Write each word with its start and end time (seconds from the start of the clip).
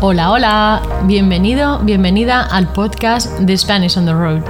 Hola, 0.00 0.32
hola, 0.32 0.82
bienvenido, 1.04 1.78
bienvenida 1.78 2.42
al 2.42 2.72
podcast 2.72 3.38
de 3.38 3.56
Spanish 3.56 3.96
on 3.96 4.04
the 4.04 4.12
Road. 4.12 4.42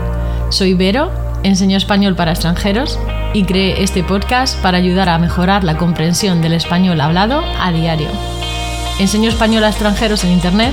Soy 0.50 0.74
Vero, 0.74 1.12
enseño 1.44 1.76
español 1.76 2.16
para 2.16 2.32
extranjeros 2.32 2.98
y 3.34 3.44
creé 3.44 3.82
este 3.82 4.02
podcast 4.02 4.60
para 4.62 4.78
ayudar 4.78 5.08
a 5.08 5.18
mejorar 5.18 5.62
la 5.62 5.76
comprensión 5.76 6.40
del 6.40 6.54
español 6.54 7.00
hablado 7.00 7.42
a 7.60 7.70
diario. 7.70 8.08
Enseño 8.98 9.28
español 9.28 9.64
a 9.64 9.68
extranjeros 9.68 10.24
en 10.24 10.32
internet 10.32 10.72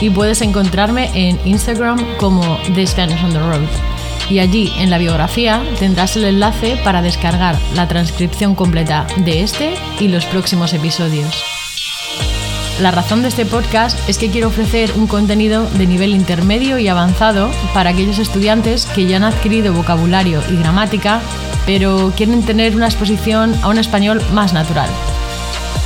y 0.00 0.10
puedes 0.10 0.40
encontrarme 0.42 1.10
en 1.14 1.40
Instagram 1.44 1.98
como 2.18 2.58
The 2.74 2.86
Spanish 2.86 3.24
on 3.24 3.32
the 3.32 3.40
Road. 3.40 3.68
Y 4.30 4.38
allí 4.38 4.72
en 4.78 4.90
la 4.90 4.98
biografía 4.98 5.62
tendrás 5.78 6.16
el 6.16 6.24
enlace 6.24 6.78
para 6.84 7.02
descargar 7.02 7.56
la 7.74 7.88
transcripción 7.88 8.54
completa 8.54 9.06
de 9.16 9.42
este 9.42 9.74
y 9.98 10.08
los 10.08 10.24
próximos 10.26 10.72
episodios. 10.74 11.51
La 12.82 12.90
razón 12.90 13.22
de 13.22 13.28
este 13.28 13.46
podcast 13.46 13.96
es 14.08 14.18
que 14.18 14.28
quiero 14.28 14.48
ofrecer 14.48 14.92
un 14.96 15.06
contenido 15.06 15.70
de 15.70 15.86
nivel 15.86 16.16
intermedio 16.16 16.80
y 16.80 16.88
avanzado 16.88 17.48
para 17.72 17.90
aquellos 17.90 18.18
estudiantes 18.18 18.86
que 18.86 19.06
ya 19.06 19.18
han 19.18 19.22
adquirido 19.22 19.72
vocabulario 19.72 20.42
y 20.50 20.56
gramática, 20.56 21.20
pero 21.64 22.12
quieren 22.16 22.42
tener 22.42 22.74
una 22.74 22.86
exposición 22.86 23.54
a 23.62 23.68
un 23.68 23.78
español 23.78 24.20
más 24.32 24.52
natural. 24.52 24.90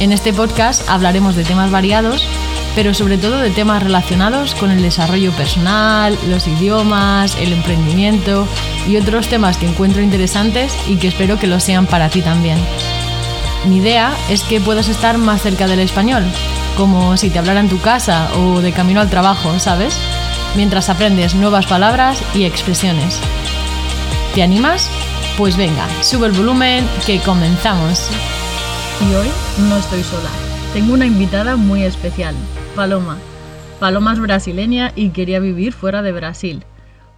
En 0.01 0.11
este 0.11 0.33
podcast 0.33 0.89
hablaremos 0.89 1.37
de 1.37 1.45
temas 1.45 1.71
variados, 1.71 2.27
pero 2.75 2.95
sobre 2.95 3.19
todo 3.19 3.41
de 3.41 3.51
temas 3.51 3.83
relacionados 3.83 4.55
con 4.55 4.71
el 4.71 4.81
desarrollo 4.81 5.33
personal, 5.33 6.19
los 6.31 6.49
idiomas, 6.49 7.37
el 7.37 7.53
emprendimiento 7.53 8.49
y 8.89 8.97
otros 8.97 9.29
temas 9.29 9.59
que 9.59 9.69
encuentro 9.69 10.01
interesantes 10.01 10.75
y 10.89 10.97
que 10.97 11.09
espero 11.09 11.39
que 11.39 11.47
lo 11.47 11.61
sean 11.61 11.85
para 11.85 12.09
ti 12.09 12.23
también. 12.23 12.57
Mi 13.67 13.79
idea 13.79 14.15
es 14.31 14.45
que 14.45 14.63
puedas 14.63 14.89
estar 14.89 15.19
más 15.19 15.43
cerca 15.43 15.67
del 15.67 15.81
español, 15.81 16.25
como 16.77 17.17
si 17.17 17.31
te 17.31 17.39
hablara 17.39 17.61
en 17.61 17.69
tu 17.69 17.81
casa 17.81 18.29
o 18.37 18.61
de 18.61 18.73
camino 18.73 19.01
al 19.01 19.11
trabajo, 19.11 19.59
¿sabes? 19.59 19.97
Mientras 20.57 20.89
aprendes 20.89 21.35
nuevas 21.35 21.67
palabras 21.67 22.23
y 22.35 22.45
expresiones. 22.45 23.21
¿Te 24.35 24.43
animas? 24.43 24.91
Pues 25.39 25.57
venga, 25.57 25.87
sube 26.03 26.27
el 26.27 26.33
volumen 26.33 26.85
que 27.07 27.19
comenzamos. 27.21 28.11
Y 29.01 29.15
hoy 29.15 29.29
no 29.69 29.77
estoy 29.77 30.03
sola. 30.03 30.29
Tengo 30.73 30.95
una 30.95 31.07
invitada 31.07 31.57
muy 31.57 31.83
especial, 31.83 32.35
Paloma. 32.75 33.19
Paloma 33.81 34.13
es 34.13 34.21
brasileña 34.21 34.93
y 34.95 35.11
quería 35.11 35.41
vivir 35.41 35.73
fuera 35.73 36.03
de 36.03 36.13
Brasil. 36.13 36.65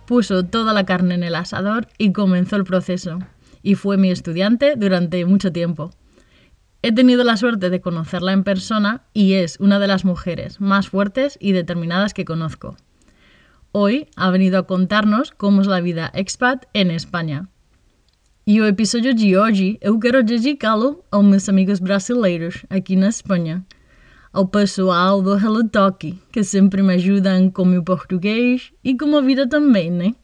Puso 0.06 0.44
toda 0.44 0.72
la 0.72 0.86
carne 0.86 1.14
en 1.14 1.22
el 1.22 1.34
asador 1.34 1.88
y 1.98 2.12
comenzó 2.12 2.56
el 2.56 2.64
proceso. 2.64 3.18
Y 3.62 3.74
fue 3.74 3.96
mi 3.96 4.10
estudiante 4.10 4.74
durante 4.76 5.24
mucho 5.24 5.52
tiempo. 5.52 5.90
He 6.80 6.92
tenido 6.92 7.24
la 7.24 7.36
suerte 7.36 7.70
de 7.70 7.80
conocerla 7.80 8.32
en 8.32 8.44
persona 8.44 9.02
y 9.12 9.32
es 9.34 9.58
una 9.58 9.80
de 9.80 9.88
las 9.88 10.04
mujeres 10.04 10.60
más 10.60 10.88
fuertes 10.88 11.36
y 11.40 11.50
determinadas 11.50 12.14
que 12.14 12.24
conozco. 12.24 12.76
Hoy 13.72 14.06
ha 14.14 14.30
venido 14.30 14.58
a 14.58 14.66
contarnos 14.66 15.32
cómo 15.32 15.60
es 15.60 15.66
la 15.66 15.80
vida 15.80 16.10
expat 16.14 16.66
en 16.74 16.92
España. 16.92 17.48
E 18.46 18.62
o 18.62 18.66
episódio 18.66 19.12
de 19.12 19.36
hoje 19.36 19.76
eu 19.82 19.98
quero 19.98 20.22
dedicá-lo 20.22 21.04
aos 21.10 21.24
meus 21.24 21.48
amigos 21.50 21.80
brasileiros 21.80 22.64
aqui 22.70 22.96
na 22.96 23.08
Espanha, 23.08 23.66
ao 24.32 24.48
pessoal 24.48 25.20
do 25.20 25.36
Hello 25.36 25.68
Talk, 25.68 26.16
que 26.32 26.42
sempre 26.44 26.80
me 26.80 26.94
ajudam 26.94 27.50
com 27.50 27.66
meu 27.66 27.82
português 27.82 28.72
e 28.82 28.96
com 28.96 29.14
a 29.16 29.20
vida 29.20 29.46
também, 29.46 29.90
né? 29.90 30.14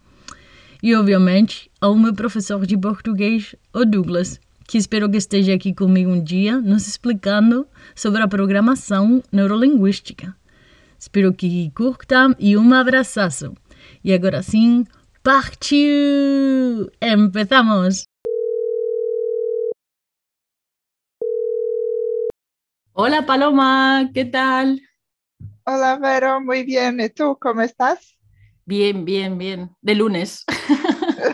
E 0.83 0.95
obviamente 0.95 1.71
ao 1.81 1.95
meu 1.97 2.15
professor 2.15 2.65
de 2.65 2.79
português, 2.79 3.55
o 3.75 3.85
Douglas, 3.85 4.41
que 4.67 4.79
espero 4.79 5.11
que 5.11 5.17
esteja 5.17 5.55
aqui 5.55 5.75
comigo 5.75 6.11
um 6.11 6.23
dia 6.23 6.59
nos 6.61 6.89
explicando 6.89 7.67
sobre 7.95 8.23
a 8.23 8.29
programação 8.29 9.23
neurolinguística. 9.31 10.35
Espero 10.99 11.33
que 11.35 11.71
curtam 11.73 12.35
e 12.39 12.57
um 12.57 12.73
abraço. 12.73 13.55
E 14.03 14.13
agora 14.13 14.43
sim, 14.43 14.87
partiu! 15.23 16.91
Empezamos! 17.01 18.05
Hola 22.97 23.27
Paloma, 23.27 24.09
¿qué 24.15 24.25
tal? 24.25 24.79
Hola 25.67 25.97
Vero, 25.97 26.41
muy 26.41 26.63
bien. 26.63 27.01
¿Y 27.01 27.09
tú 27.11 27.37
cómo 27.41 27.61
estás? 27.63 28.17
Bien, 28.67 29.05
bien, 29.05 29.37
bien. 29.37 29.71
De 29.83 29.95
lunes. 29.95 30.45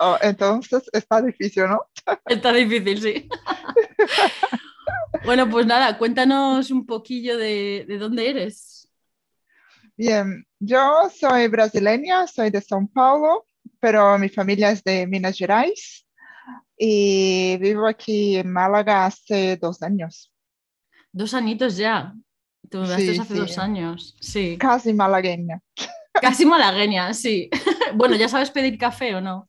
oh, 0.00 0.16
entonces 0.20 0.88
está 0.92 1.22
difícil, 1.22 1.64
¿no? 1.68 1.80
está 2.26 2.52
difícil, 2.52 3.00
sí. 3.00 3.28
bueno, 5.24 5.48
pues 5.48 5.66
nada, 5.66 5.96
cuéntanos 5.98 6.70
un 6.70 6.86
poquillo 6.86 7.36
de, 7.36 7.84
de 7.88 7.98
dónde 7.98 8.30
eres. 8.30 8.88
Bien, 9.96 10.46
yo 10.58 11.10
soy 11.14 11.48
brasileña, 11.48 12.26
soy 12.26 12.50
de 12.50 12.60
São 12.60 12.90
Paulo, 12.90 13.46
pero 13.80 14.18
mi 14.18 14.28
familia 14.28 14.70
es 14.70 14.82
de 14.82 15.06
Minas 15.06 15.36
Gerais 15.36 16.06
y 16.76 17.58
vivo 17.58 17.86
aquí 17.86 18.36
en 18.36 18.50
Málaga 18.50 19.04
hace 19.04 19.58
dos 19.58 19.82
años. 19.82 20.32
Dos 21.12 21.34
añitos 21.34 21.76
ya. 21.76 22.14
Te 22.68 22.78
mudaste 22.78 23.20
hace 23.20 23.34
dos 23.34 23.58
años, 23.58 24.16
sí. 24.20 24.56
Casi 24.58 24.94
malagueña. 24.94 25.60
Casi 26.12 26.44
malagueña, 26.44 27.14
sí. 27.14 27.48
bueno, 27.94 28.16
¿ya 28.16 28.28
sabes 28.28 28.50
pedir 28.50 28.78
café 28.78 29.14
o 29.14 29.20
no? 29.20 29.48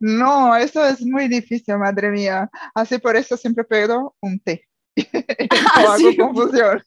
No, 0.00 0.56
eso 0.56 0.84
es 0.86 1.00
muy 1.04 1.28
difícil, 1.28 1.76
madre 1.78 2.10
mía. 2.10 2.48
Así 2.74 2.98
por 2.98 3.16
eso 3.16 3.36
siempre 3.36 3.64
pido 3.64 4.14
un 4.20 4.38
té. 4.40 4.66
hago 5.74 6.16
confusión. 6.16 6.82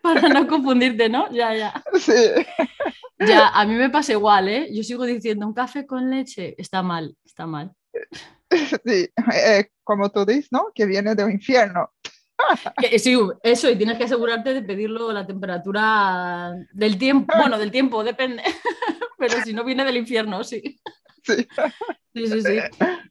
Para 0.00 0.28
no 0.28 0.46
confundirte, 0.46 1.08
¿no? 1.08 1.30
Ya, 1.32 1.54
ya. 1.54 1.84
Sí. 1.98 2.12
Ya, 3.18 3.48
a 3.48 3.64
mí 3.64 3.74
me 3.74 3.90
pasa 3.90 4.12
igual, 4.12 4.48
¿eh? 4.48 4.68
Yo 4.72 4.82
sigo 4.82 5.04
diciendo 5.04 5.46
un 5.46 5.54
café 5.54 5.86
con 5.86 6.10
leche. 6.10 6.54
Está 6.58 6.82
mal, 6.82 7.16
está 7.24 7.46
mal. 7.46 7.72
Sí, 8.84 9.08
eh, 9.34 9.70
como 9.82 10.10
tú 10.10 10.24
dices, 10.24 10.48
¿no? 10.52 10.70
Que 10.74 10.86
viene 10.86 11.14
de 11.14 11.24
un 11.24 11.32
infierno. 11.32 11.90
Sí, 12.98 13.16
eso, 13.42 13.70
y 13.70 13.76
tienes 13.76 13.98
que 13.98 14.04
asegurarte 14.04 14.54
de 14.54 14.62
pedirlo 14.62 15.12
la 15.12 15.26
temperatura 15.26 16.54
del 16.72 16.98
tiempo, 16.98 17.32
bueno, 17.36 17.58
del 17.58 17.70
tiempo, 17.70 18.04
depende, 18.04 18.42
pero 19.18 19.40
si 19.42 19.52
no 19.52 19.64
viene 19.64 19.84
del 19.84 19.96
infierno, 19.96 20.44
sí. 20.44 20.78
Sí. 21.22 21.46
Sí, 22.14 22.26
sí, 22.28 22.42
sí. 22.42 22.58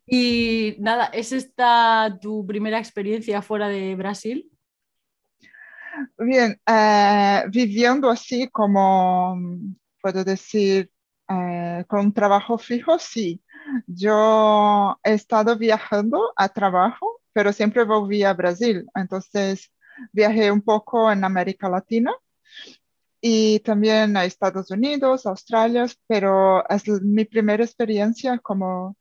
Y 0.07 0.75
nada, 0.79 1.05
¿es 1.13 1.31
esta 1.31 2.17
tu 2.21 2.45
primera 2.45 2.79
experiencia 2.79 3.41
fuera 3.41 3.67
de 3.67 3.95
Brasil? 3.95 4.49
Bien, 6.17 6.59
eh, 6.65 7.43
viviendo 7.49 8.09
así 8.09 8.47
como, 8.49 9.37
puedo 10.01 10.23
decir, 10.23 10.89
eh, 11.29 11.83
con 11.87 12.13
trabajo 12.13 12.57
fijo, 12.57 12.97
sí. 12.97 13.41
Yo 13.85 14.97
he 15.03 15.13
estado 15.13 15.57
viajando 15.57 16.33
a 16.35 16.49
trabajo 16.49 17.21
pero 17.35 17.51
siempre 17.51 17.83
volví 17.83 18.23
a 18.23 18.33
Brasil. 18.33 18.87
Entonces 18.95 19.69
viajé 20.13 20.49
un 20.51 20.61
poco 20.61 21.11
en 21.11 21.25
América 21.25 21.67
Latina 21.67 22.13
y 23.19 23.59
también 23.59 24.15
a 24.15 24.23
Estados 24.23 24.71
Unidos, 24.71 25.25
Australia, 25.25 25.85
pero 26.07 26.67
es 26.69 26.87
mi 27.01 27.25
primera 27.25 27.65
experiencia 27.65 28.39
como 28.39 28.95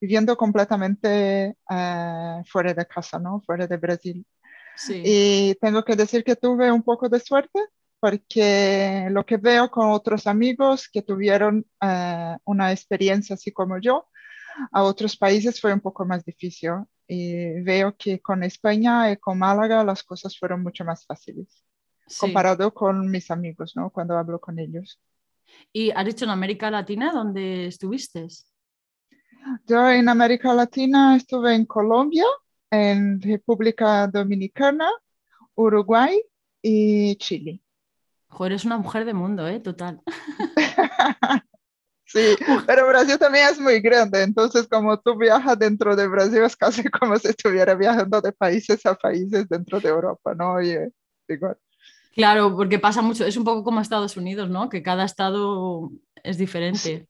viviendo 0.00 0.34
completamente 0.34 1.56
eh, 1.68 2.42
fuera 2.46 2.72
de 2.72 2.86
casa, 2.86 3.18
¿no? 3.18 3.42
Fuera 3.42 3.66
de 3.66 3.76
Brasil. 3.76 4.26
Sí. 4.74 5.02
Y 5.04 5.54
tengo 5.60 5.84
que 5.84 5.94
decir 5.94 6.24
que 6.24 6.36
tuve 6.36 6.72
un 6.72 6.82
poco 6.82 7.10
de 7.10 7.20
suerte 7.20 7.60
porque 8.00 9.08
lo 9.10 9.26
que 9.26 9.36
veo 9.36 9.70
con 9.70 9.90
otros 9.90 10.26
amigos 10.26 10.88
que 10.90 11.02
tuvieron 11.02 11.66
eh, 11.82 12.36
una 12.44 12.72
experiencia 12.72 13.34
así 13.34 13.52
como 13.52 13.78
yo, 13.78 14.08
a 14.72 14.84
otros 14.84 15.18
países 15.18 15.60
fue 15.60 15.74
un 15.74 15.80
poco 15.80 16.06
más 16.06 16.24
difícil 16.24 16.86
y 17.08 17.62
veo 17.62 17.96
que 17.96 18.20
con 18.20 18.44
España 18.44 19.10
y 19.10 19.16
con 19.16 19.38
Málaga 19.38 19.82
las 19.82 20.04
cosas 20.04 20.38
fueron 20.38 20.62
mucho 20.62 20.84
más 20.84 21.06
fáciles 21.06 21.64
comparado 22.18 22.72
con 22.72 23.10
mis 23.10 23.30
amigos, 23.30 23.76
¿no? 23.76 23.90
Cuando 23.90 24.16
hablo 24.16 24.40
con 24.40 24.58
ellos. 24.58 25.00
¿Y 25.72 25.90
has 25.90 26.04
dicho 26.04 26.24
en 26.24 26.30
América 26.30 26.70
Latina 26.70 27.12
dónde 27.12 27.66
estuviste? 27.66 28.26
Yo 29.66 29.90
en 29.90 30.08
América 30.08 30.54
Latina 30.54 31.16
estuve 31.16 31.54
en 31.54 31.64
Colombia, 31.66 32.24
en 32.70 33.20
República 33.20 34.06
Dominicana, 34.06 34.90
Uruguay 35.54 36.20
y 36.62 37.16
Chile. 37.16 37.62
Joder, 38.28 38.52
es 38.52 38.64
una 38.64 38.78
mujer 38.78 39.04
de 39.04 39.14
mundo, 39.14 39.48
¿eh? 39.48 39.60
Total. 39.60 40.00
Sí, 42.08 42.36
pero 42.66 42.88
Brasil 42.88 43.18
también 43.18 43.48
es 43.48 43.60
muy 43.60 43.80
grande, 43.80 44.22
entonces 44.22 44.66
como 44.66 44.98
tú 44.98 45.16
viajas 45.16 45.58
dentro 45.58 45.94
de 45.94 46.08
Brasil 46.08 46.42
es 46.42 46.56
casi 46.56 46.82
como 46.90 47.18
si 47.18 47.28
estuviera 47.28 47.74
viajando 47.74 48.20
de 48.20 48.32
países 48.32 48.84
a 48.86 48.94
países 48.94 49.48
dentro 49.48 49.78
de 49.78 49.90
Europa, 49.90 50.34
¿no? 50.34 50.56
Igual. 50.60 51.58
Claro, 52.14 52.56
porque 52.56 52.78
pasa 52.78 53.02
mucho, 53.02 53.24
es 53.24 53.36
un 53.36 53.44
poco 53.44 53.62
como 53.62 53.80
Estados 53.80 54.16
Unidos, 54.16 54.48
¿no? 54.48 54.68
Que 54.68 54.82
cada 54.82 55.04
estado 55.04 55.90
es 56.24 56.38
diferente. 56.38 57.06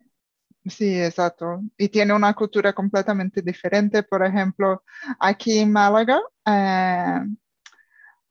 Sí, 0.67 1.01
exacto. 1.01 1.63
Y 1.79 1.89
tiene 1.89 2.13
una 2.13 2.35
cultura 2.35 2.75
completamente 2.75 3.41
diferente. 3.41 4.03
Por 4.03 4.23
ejemplo, 4.23 4.83
aquí 5.19 5.61
en 5.61 5.73
Málaga, 5.73 6.21
eh, 6.45 7.21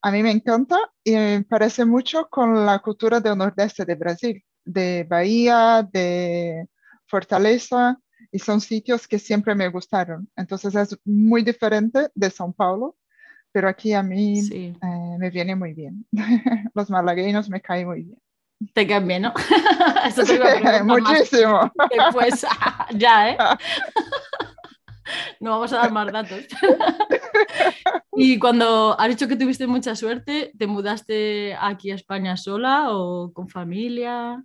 a 0.01 0.11
mí 0.11 0.21
me 0.21 0.29
encanta 0.29 0.77
y 1.03 1.13
me 1.13 1.43
parece 1.43 1.83
mucho 1.85 2.27
con 2.29 2.65
la 2.65 2.77
cultura 2.79 3.19
del 3.19 3.37
nordeste 3.37 3.85
de 3.85 3.95
Brasil, 3.95 4.43
de 4.67 5.05
Bahía, 5.09 5.87
de 5.91 6.67
Fortaleza, 7.07 7.97
y 8.31 8.39
son 8.39 8.61
sitios 8.61 9.07
que 9.07 9.19
siempre 9.19 9.55
me 9.55 9.69
gustaron. 9.69 10.29
Entonces 10.35 10.75
es 10.75 10.97
muy 11.05 11.43
diferente 11.43 12.09
de 12.13 12.27
São 12.29 12.53
Paulo, 12.55 12.95
pero 13.51 13.69
aquí 13.69 13.93
a 13.93 14.03
mí 14.03 14.41
eh, 14.51 14.73
me 15.17 15.29
viene 15.29 15.55
muy 15.55 15.73
bien. 15.73 16.05
Los 16.73 16.89
malagueños 16.89 17.49
me 17.49 17.61
caen 17.61 17.87
muy 17.87 18.03
bien. 18.03 18.19
Te 18.73 18.87
caen 18.87 19.07
bien, 19.07 19.21
¿no? 19.23 19.33
Eso 20.07 20.23
te 20.23 20.83
muchísimo. 20.83 21.71
Pues 22.11 22.45
ya, 22.95 23.31
¿eh? 23.31 23.37
No 25.39 25.51
vamos 25.51 25.71
a 25.71 25.77
dar 25.77 25.91
más 25.91 26.11
datos. 26.11 26.45
y 28.13 28.37
cuando 28.39 28.99
has 28.99 29.07
dicho 29.07 29.27
que 29.27 29.37
tuviste 29.37 29.67
mucha 29.67 29.95
suerte, 29.95 30.51
¿te 30.57 30.67
mudaste 30.67 31.55
aquí 31.59 31.91
a 31.91 31.95
España 31.95 32.35
sola 32.35 32.91
o 32.91 33.31
con 33.31 33.47
familia? 33.47 34.43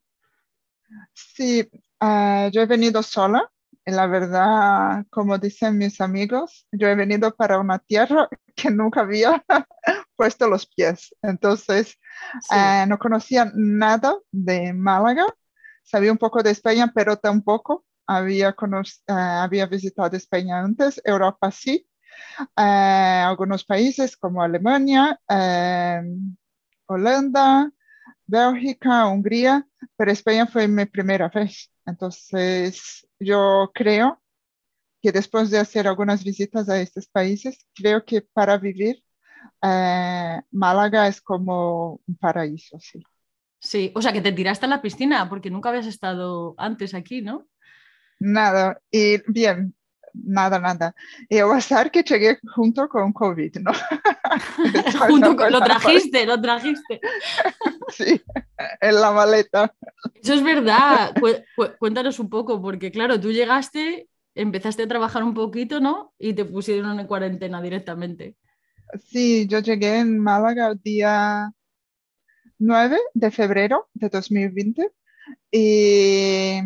Sí, 1.14 1.68
ah, 2.00 2.48
yo 2.52 2.62
he 2.62 2.66
venido 2.66 3.02
sola 3.02 3.50
la 3.84 4.06
verdad, 4.06 5.04
como 5.10 5.38
dicen 5.38 5.76
mis 5.76 6.00
amigos, 6.00 6.66
yo 6.70 6.88
he 6.88 6.94
venido 6.94 7.34
para 7.34 7.58
una 7.58 7.78
tierra 7.80 8.28
que 8.56 8.70
nunca 8.70 9.00
había 9.00 9.44
puesto 10.16 10.48
los 10.48 10.66
pies. 10.66 11.14
Entonces, 11.22 11.98
eh, 12.54 12.84
no 12.86 12.98
conocía 12.98 13.50
nada 13.54 14.16
de 14.30 14.72
Málaga. 14.72 15.26
Sabía 15.82 16.12
un 16.12 16.18
poco 16.18 16.42
de 16.42 16.50
España, 16.50 16.92
pero 16.94 17.16
tampoco 17.16 17.84
había, 18.06 18.50
eh, 18.50 19.12
había 19.12 19.66
visitado 19.66 20.16
España 20.16 20.60
antes. 20.60 21.00
Europa 21.04 21.50
sí. 21.50 21.86
Algunos 22.54 23.64
países 23.64 24.16
como 24.16 24.42
Alemania, 24.42 25.18
Holanda, 26.86 27.72
Bélgica, 28.32 29.06
Hungría, 29.08 29.66
pero 29.96 30.10
España 30.10 30.46
fue 30.46 30.66
mi 30.66 30.86
primera 30.86 31.28
vez. 31.28 31.70
Entonces, 31.84 33.06
yo 33.20 33.70
creo 33.74 34.22
que 35.02 35.12
después 35.12 35.50
de 35.50 35.58
hacer 35.58 35.86
algunas 35.86 36.24
visitas 36.24 36.68
a 36.68 36.80
estos 36.80 37.08
países, 37.08 37.66
creo 37.74 38.04
que 38.04 38.22
para 38.22 38.58
vivir 38.58 39.02
eh, 39.62 40.40
Málaga 40.50 41.08
es 41.08 41.20
como 41.20 42.00
un 42.06 42.16
paraíso, 42.16 42.78
sí. 42.80 43.02
Sí, 43.60 43.92
o 43.94 44.02
sea 44.02 44.12
que 44.12 44.22
te 44.22 44.32
tiraste 44.32 44.66
a 44.66 44.68
la 44.68 44.82
piscina 44.82 45.28
porque 45.28 45.50
nunca 45.50 45.68
habías 45.68 45.86
estado 45.86 46.54
antes 46.58 46.94
aquí, 46.94 47.22
¿no? 47.22 47.46
Nada, 48.18 48.80
y 48.90 49.18
bien, 49.30 49.74
nada, 50.14 50.58
nada. 50.58 50.94
Y 51.28 51.38
a 51.38 51.46
pasar 51.46 51.90
que 51.90 52.02
llegué 52.02 52.38
junto 52.54 52.88
con 52.88 53.12
COVID, 53.12 53.56
¿no? 53.60 53.72
junto 55.08 55.36
con, 55.36 55.52
lo 55.52 55.60
trajiste, 55.60 56.26
lo 56.26 56.40
trajiste. 56.40 57.00
sí, 57.88 58.20
en 58.80 58.94
la 58.94 59.12
maleta. 59.12 59.74
Eso 60.14 60.34
es 60.34 60.42
verdad. 60.42 61.14
Cuéntanos 61.78 62.18
un 62.18 62.28
poco, 62.28 62.60
porque 62.60 62.90
claro, 62.90 63.20
tú 63.20 63.32
llegaste, 63.32 64.08
empezaste 64.34 64.84
a 64.84 64.88
trabajar 64.88 65.22
un 65.22 65.34
poquito, 65.34 65.80
¿no? 65.80 66.14
Y 66.18 66.34
te 66.34 66.44
pusieron 66.44 66.98
en 66.98 67.06
cuarentena 67.06 67.60
directamente. 67.60 68.36
Sí, 69.04 69.46
yo 69.46 69.60
llegué 69.60 69.98
en 69.98 70.18
Málaga 70.18 70.68
el 70.68 70.80
día 70.82 71.52
9 72.58 72.98
de 73.14 73.30
febrero 73.30 73.88
de 73.94 74.08
2020 74.08 74.90
y 75.50 76.58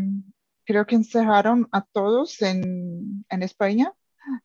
creo 0.66 0.84
que 0.84 0.96
encerraron 0.96 1.68
a 1.72 1.82
todos 1.82 2.42
en, 2.42 3.24
en 3.30 3.42
España 3.42 3.92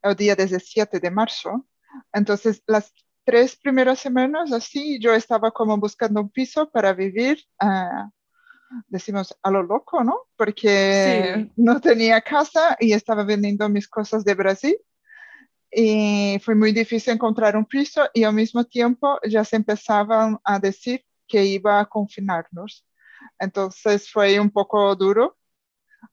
el 0.03 0.15
día 0.15 0.35
17 0.35 0.99
de 0.99 1.11
marzo. 1.11 1.67
Entonces, 2.13 2.63
las 2.67 2.93
tres 3.25 3.55
primeras 3.55 3.99
semanas 3.99 4.51
así, 4.51 4.99
yo 4.99 5.13
estaba 5.13 5.51
como 5.51 5.77
buscando 5.77 6.21
un 6.21 6.29
piso 6.29 6.69
para 6.69 6.93
vivir, 6.93 7.39
uh, 7.61 8.09
decimos 8.87 9.35
a 9.41 9.51
lo 9.51 9.63
loco, 9.63 10.03
¿no? 10.03 10.27
Porque 10.37 11.49
no 11.57 11.81
tenía 11.81 12.21
casa 12.21 12.77
y 12.79 12.93
estaba 12.93 13.23
vendiendo 13.23 13.67
mis 13.67 13.87
cosas 13.87 14.23
de 14.23 14.35
Brasil. 14.35 14.77
Y 15.73 16.39
fue 16.43 16.53
muy 16.53 16.71
difícil 16.71 17.13
encontrar 17.13 17.55
un 17.55 17.65
piso 17.65 18.03
y 18.13 18.23
al 18.23 18.33
mismo 18.33 18.63
tiempo 18.65 19.19
ya 19.27 19.43
se 19.45 19.55
empezaban 19.55 20.37
a 20.43 20.59
decir 20.59 21.03
que 21.27 21.45
iba 21.45 21.79
a 21.79 21.85
confinarnos. 21.85 22.85
Entonces 23.39 24.11
fue 24.11 24.39
un 24.39 24.49
poco 24.49 24.95
duro 24.95 25.37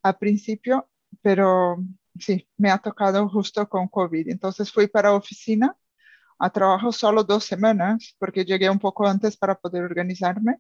al 0.02 0.18
principio, 0.18 0.88
pero 1.22 1.76
sí, 2.18 2.48
me 2.56 2.70
ha 2.70 2.78
tocado 2.78 3.28
justo 3.28 3.68
con 3.68 3.88
COVID. 3.88 4.28
Entonces 4.30 4.72
fui 4.72 4.86
para 4.88 5.14
oficina 5.14 5.76
a 6.38 6.50
trabajo 6.50 6.92
solo 6.92 7.24
dos 7.24 7.44
semanas 7.44 8.14
porque 8.18 8.44
llegué 8.44 8.70
un 8.70 8.78
poco 8.78 9.06
antes 9.06 9.36
para 9.36 9.56
poder 9.56 9.84
organizarme 9.84 10.58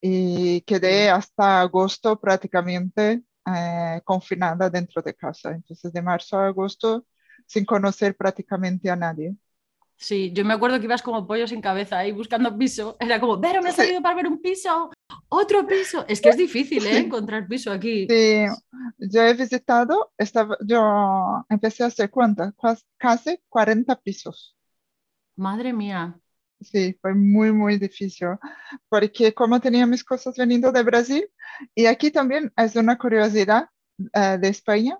y 0.00 0.62
quedé 0.62 1.10
hasta 1.10 1.60
agosto 1.62 2.20
prácticamente 2.20 3.22
eh, 3.46 4.00
confinada 4.04 4.70
dentro 4.70 5.02
de 5.02 5.14
casa. 5.14 5.52
Entonces 5.52 5.92
de 5.92 6.02
marzo 6.02 6.38
a 6.38 6.46
agosto 6.48 7.06
sin 7.46 7.64
conocer 7.64 8.16
prácticamente 8.16 8.90
a 8.90 8.96
nadie. 8.96 9.36
Sí, 10.02 10.32
yo 10.34 10.44
me 10.44 10.54
acuerdo 10.54 10.80
que 10.80 10.86
ibas 10.86 11.00
como 11.00 11.28
pollo 11.28 11.46
sin 11.46 11.60
cabeza 11.60 11.96
ahí 11.96 12.10
buscando 12.10 12.58
piso. 12.58 12.96
Era 12.98 13.20
como, 13.20 13.40
pero 13.40 13.62
me 13.62 13.70
he 13.70 13.72
salido 13.72 14.02
para 14.02 14.16
ver 14.16 14.26
un 14.26 14.42
piso, 14.42 14.90
otro 15.28 15.64
piso. 15.64 16.04
Es 16.08 16.20
que 16.20 16.30
es 16.30 16.36
difícil 16.36 16.84
¿eh? 16.86 16.98
encontrar 16.98 17.46
piso 17.46 17.70
aquí. 17.70 18.08
Sí, 18.10 18.46
yo 18.98 19.22
he 19.22 19.34
visitado, 19.34 20.12
estaba, 20.18 20.56
yo 20.66 21.44
empecé 21.48 21.84
a 21.84 21.86
hacer 21.86 22.10
cuenta, 22.10 22.52
casi 22.98 23.38
40 23.48 23.94
pisos. 24.00 24.56
Madre 25.36 25.72
mía. 25.72 26.18
Sí, 26.60 26.98
fue 27.00 27.14
muy, 27.14 27.52
muy 27.52 27.78
difícil, 27.78 28.30
porque 28.88 29.32
como 29.32 29.60
tenía 29.60 29.86
mis 29.86 30.02
cosas 30.02 30.36
veniendo 30.36 30.72
de 30.72 30.82
Brasil, 30.82 31.30
y 31.76 31.86
aquí 31.86 32.10
también 32.10 32.52
es 32.56 32.74
una 32.74 32.98
curiosidad 32.98 33.68
eh, 34.14 34.36
de 34.40 34.48
España, 34.48 34.98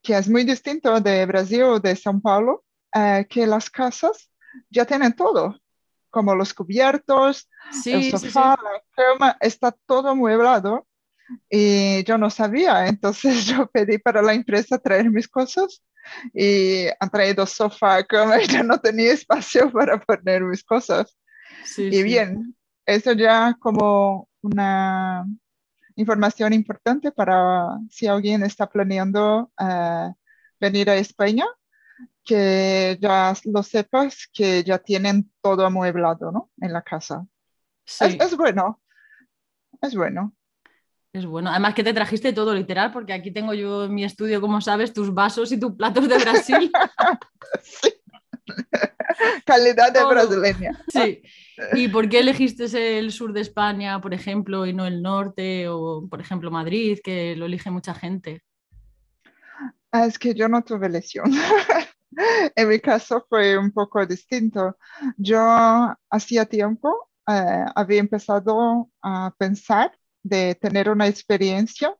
que 0.00 0.16
es 0.16 0.30
muy 0.30 0.44
distinto 0.44 0.98
de 0.98 1.26
Brasil 1.26 1.62
o 1.64 1.78
de 1.78 1.92
São 1.92 2.22
Paulo, 2.22 2.64
eh, 2.94 3.26
que 3.28 3.46
las 3.46 3.68
casas 3.68 4.29
ya 4.70 4.84
tienen 4.84 5.12
todo, 5.12 5.58
como 6.10 6.34
los 6.34 6.54
cubiertos, 6.54 7.48
el 7.84 8.10
sofá, 8.10 8.58
la 8.62 8.82
cama, 8.94 9.36
está 9.40 9.72
todo 9.86 10.14
mueblado. 10.14 10.86
Y 11.48 12.02
yo 12.04 12.18
no 12.18 12.28
sabía, 12.28 12.88
entonces 12.88 13.44
yo 13.46 13.66
pedí 13.68 13.98
para 13.98 14.20
la 14.20 14.34
empresa 14.34 14.78
traer 14.78 15.10
mis 15.10 15.28
cosas 15.28 15.82
y 16.34 16.86
han 16.98 17.10
traído 17.10 17.46
sofá, 17.46 18.02
cama 18.04 18.42
y 18.42 18.46
ya 18.48 18.62
no 18.62 18.78
tenía 18.78 19.12
espacio 19.12 19.70
para 19.70 20.00
poner 20.00 20.42
mis 20.42 20.64
cosas. 20.64 21.16
y 21.76 22.02
bien, 22.02 22.56
eso 22.84 23.12
ya 23.12 23.56
como 23.60 24.28
una 24.42 25.24
información 25.96 26.52
importante 26.52 27.12
para 27.12 27.78
si 27.90 28.06
alguien 28.06 28.42
está 28.42 28.68
planeando 28.68 29.52
uh, 29.60 30.12
venir 30.58 30.90
a 30.90 30.96
España, 30.96 31.44
que 32.24 32.98
ya 33.00 33.34
lo 33.44 33.62
sepas 33.62 34.28
que 34.32 34.62
ya 34.62 34.78
tienen 34.78 35.30
todo 35.40 35.66
amueblado, 35.66 36.30
¿no? 36.32 36.50
En 36.60 36.72
la 36.72 36.82
casa. 36.82 37.26
Es, 37.86 38.00
es, 38.00 38.36
bueno, 38.36 38.80
es 39.82 39.94
bueno. 39.94 40.34
Es 41.12 41.26
bueno. 41.26 41.50
Además 41.50 41.74
que 41.74 41.82
te 41.82 41.92
trajiste 41.92 42.32
todo 42.32 42.54
literal, 42.54 42.92
porque 42.92 43.12
aquí 43.12 43.32
tengo 43.32 43.52
yo 43.52 43.86
en 43.86 43.94
mi 43.94 44.04
estudio, 44.04 44.40
como 44.40 44.60
sabes, 44.60 44.92
tus 44.92 45.12
vasos 45.12 45.50
y 45.50 45.58
tus 45.58 45.74
platos 45.74 46.08
de 46.08 46.18
Brasil. 46.18 46.70
sí. 47.62 47.92
Calidad 49.44 49.92
de 49.92 50.04
brasileña. 50.04 50.84
Sí. 50.88 51.22
¿Y 51.74 51.88
por 51.88 52.08
qué 52.08 52.20
elegiste 52.20 52.98
el 52.98 53.12
sur 53.12 53.32
de 53.32 53.40
España, 53.40 54.00
por 54.00 54.14
ejemplo, 54.14 54.66
y 54.66 54.72
no 54.72 54.86
el 54.86 55.02
norte 55.02 55.68
o, 55.68 56.06
por 56.08 56.20
ejemplo, 56.20 56.50
Madrid, 56.50 56.98
que 57.02 57.34
lo 57.36 57.46
elige 57.46 57.70
mucha 57.70 57.94
gente? 57.94 58.42
Ah, 59.92 60.06
es 60.06 60.18
que 60.18 60.34
yo 60.34 60.48
no 60.48 60.62
tuve 60.62 60.88
lesión. 60.88 61.30
en 62.56 62.68
mi 62.68 62.80
caso 62.80 63.24
fue 63.28 63.56
un 63.58 63.72
poco 63.72 64.04
distinto. 64.06 64.76
Yo 65.16 65.38
hacía 66.10 66.46
tiempo 66.46 67.08
eh, 67.28 67.64
había 67.74 68.00
empezado 68.00 68.90
a 69.02 69.32
pensar 69.38 69.92
de 70.22 70.54
tener 70.56 70.90
una 70.90 71.06
experiencia 71.06 71.94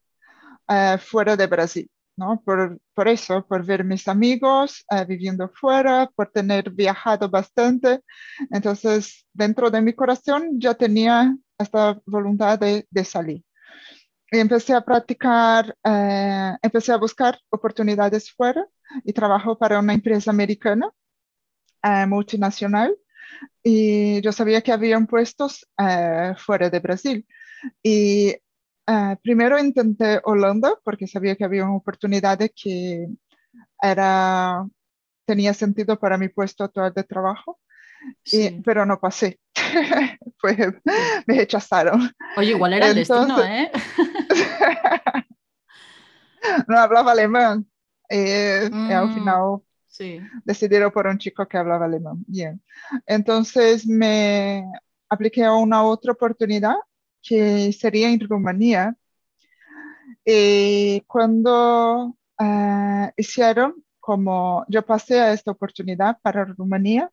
eh, 0.69 0.99
fuera 1.01 1.37
de 1.37 1.47
Brasil, 1.47 1.91
¿no? 2.17 2.43
Por, 2.45 2.81
por, 2.95 3.09
eso, 3.09 3.47
por 3.47 3.65
ver 3.67 3.85
mis 3.85 4.09
amigos 4.09 4.85
eh, 4.91 5.05
viviendo 5.07 5.49
fuera, 5.51 6.11
por 6.17 6.31
tener 6.31 6.71
viajado 6.71 7.29
bastante. 7.31 8.01
Entonces, 8.51 9.27
dentro 9.33 9.71
de 9.71 9.83
mi 9.83 9.95
corazón 9.95 10.61
ya 10.61 10.75
tenía 10.75 11.37
esta 11.59 12.01
voluntad 12.07 12.59
de, 12.59 12.87
de 12.91 13.05
salir. 13.05 13.45
Y 14.33 14.39
empecé 14.39 14.75
a 14.75 14.81
practicar, 14.81 15.77
eh, 15.85 16.53
empecé 16.63 16.93
a 16.93 16.99
buscar 16.99 17.39
oportunidades 17.51 18.31
fuera 18.31 18.67
y 19.05 19.13
trabajo 19.13 19.59
para 19.59 19.79
una 19.79 19.95
empresa 19.95 20.31
americana 20.31 20.91
multinacional 22.07 22.95
y 23.63 24.21
yo 24.21 24.33
sabía 24.33 24.61
que 24.61 24.73
había 24.73 24.99
puestos 25.01 25.67
fuera 26.39 26.71
de 26.71 26.81
Brasil. 26.81 27.27
Y 27.83 28.35
uh, 28.87 29.17
primero 29.23 29.59
intenté 29.59 30.21
Holanda 30.25 30.75
porque 30.85 31.07
sabía 31.07 31.37
que 31.37 31.45
había 31.45 31.65
una 31.65 31.77
oportunidad 31.77 32.39
que 32.55 33.07
era, 33.83 34.67
tenía 35.27 35.55
sentido 35.55 35.99
para 35.99 36.19
mi 36.19 36.29
puesto 36.29 36.65
actual 36.65 36.93
de 36.95 37.05
trabajo. 37.05 37.59
pero 38.65 38.87
no 38.87 38.99
pasé. 38.99 39.39
me 41.27 41.35
rechazaron. 41.37 42.11
Oye, 42.37 42.51
igual 42.51 42.73
era 42.73 42.89
el 42.89 42.95
destino, 42.95 43.43
¿eh? 43.45 43.71
no 46.69 46.79
hablaba 46.79 47.13
alemán. 47.13 47.67
Eh, 48.09 48.69
y 48.73 48.93
al 48.93 49.15
final 49.15 49.61
sí, 49.87 50.21
decidieron 50.45 50.91
por 50.91 51.07
un 51.07 51.19
chico 51.19 51.47
que 51.47 51.59
hablaba 51.59 51.87
alemán. 51.87 52.25
Bien. 52.27 52.61
Entonces 53.07 53.87
me 53.87 54.65
apliqué 55.09 55.45
a 55.45 55.55
una 55.55 55.85
otra 55.85 56.13
oportunidad 56.13 56.75
que 57.23 57.73
sería 57.73 58.11
en 58.11 58.21
Rumanía. 58.21 58.97
Y 60.25 61.01
cuando 61.03 62.17
eh, 62.39 63.13
hicieron 63.17 63.85
como 64.01 64.65
yo 64.69 64.85
pasé 64.85 65.21
a 65.21 65.33
esta 65.33 65.53
oportunidad 65.53 66.19
para 66.23 66.45
Rumanía, 66.45 67.11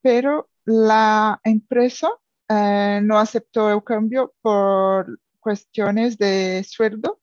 pero 0.00 0.48
la 0.64 1.40
empresa 1.44 2.08
eh, 2.48 3.00
no 3.02 3.18
aceptó 3.18 3.70
el 3.72 3.82
cambio 3.84 4.34
por 4.40 5.18
cuestiones 5.46 6.18
de 6.18 6.64
sueldo, 6.68 7.20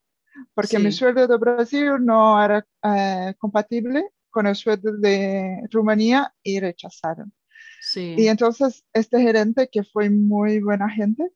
porque 0.54 0.80
mi 0.80 0.94
sí, 0.94 1.00
sueldo 1.00 1.28
de 1.28 1.38
Brasil 1.38 1.92
no 2.00 2.42
era 2.42 2.66
eh, 2.82 3.34
compatible 3.38 4.12
con 4.30 4.48
el 4.48 4.56
sueldo 4.56 4.94
de 4.98 5.68
Rumanía 5.70 6.34
y 6.42 6.58
rechazaron. 6.62 7.34
Y 7.82 7.84
sí, 7.84 8.28
entonces 8.30 8.86
este 8.94 9.20
gerente, 9.22 9.68
que 9.70 9.84
fue 9.84 10.10
muy 10.10 10.62
buena 10.62 10.90
gente, 10.90 11.32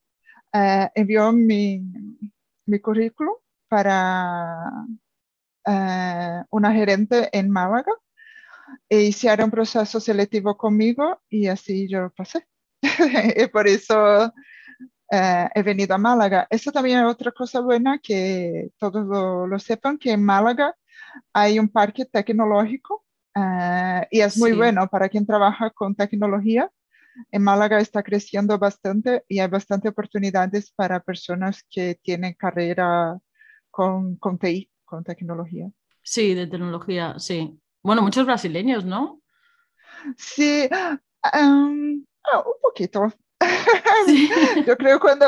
eh, 0.53 0.89
envió 0.95 1.33
mi, 1.33 1.83
mi 2.65 2.79
currículum 2.79 3.35
para 3.67 4.71
eh, 5.67 6.41
una 6.49 6.71
gerente 6.71 7.27
en 7.37 7.49
Málaga 7.49 7.91
e 8.87 9.01
hicieron 9.01 9.47
un 9.47 9.51
proceso 9.51 9.99
selectivo 9.99 10.55
conmigo 10.55 11.21
y 11.29 11.47
así 11.47 11.89
yo 11.89 12.13
pasé. 12.15 12.47
y 13.43 13.45
por 13.47 13.67
eso 13.67 14.31
eh, 15.11 15.49
he 15.53 15.63
venido 15.63 15.95
a 15.95 15.97
Málaga. 15.97 16.47
Eso 16.49 16.71
también 16.71 16.99
es 16.99 17.05
otra 17.05 17.31
cosa 17.31 17.61
buena 17.61 17.99
que 17.99 18.71
todos 18.77 19.05
lo, 19.05 19.47
lo 19.47 19.59
sepan, 19.59 19.97
que 19.97 20.11
en 20.11 20.23
Málaga 20.23 20.75
hay 21.33 21.59
un 21.59 21.69
parque 21.69 22.05
tecnológico 22.05 23.05
eh, 23.35 24.07
y 24.11 24.21
es 24.21 24.37
muy 24.37 24.51
sí. 24.51 24.57
bueno 24.57 24.87
para 24.87 25.09
quien 25.09 25.25
trabaja 25.25 25.69
con 25.69 25.95
tecnología. 25.95 26.71
En 27.31 27.43
Málaga 27.43 27.79
está 27.79 28.03
creciendo 28.03 28.57
bastante 28.59 29.23
y 29.27 29.39
hay 29.39 29.47
bastante 29.47 29.89
oportunidades 29.89 30.71
para 30.71 30.99
personas 30.99 31.63
que 31.69 31.99
tienen 32.01 32.33
carrera 32.33 33.17
con, 33.71 34.17
con 34.17 34.37
TI, 34.37 34.69
con 34.85 35.03
tecnología. 35.03 35.69
Sí, 36.03 36.33
de 36.33 36.47
tecnología, 36.47 37.15
sí. 37.17 37.59
Bueno, 37.81 38.01
muchos 38.01 38.25
brasileños, 38.25 38.85
¿no? 38.85 39.21
Sí, 40.17 40.69
um, 41.33 42.03
un 42.03 42.05
poquito. 42.61 43.11
Sí. 44.05 44.29
Yo 44.65 44.77
creo 44.77 44.99
cuando, 44.99 45.25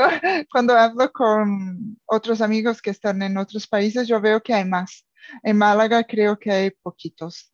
cuando 0.51 0.77
hablo 0.77 1.11
con 1.11 1.97
otros 2.05 2.41
amigos 2.41 2.81
que 2.81 2.91
están 2.91 3.21
en 3.21 3.37
otros 3.37 3.67
países, 3.67 4.07
yo 4.07 4.21
veo 4.21 4.41
que 4.41 4.53
hay 4.53 4.65
más. 4.65 5.05
En 5.43 5.57
Málaga 5.57 6.03
creo 6.03 6.37
que 6.37 6.51
hay 6.51 6.71
poquitos. 6.71 7.51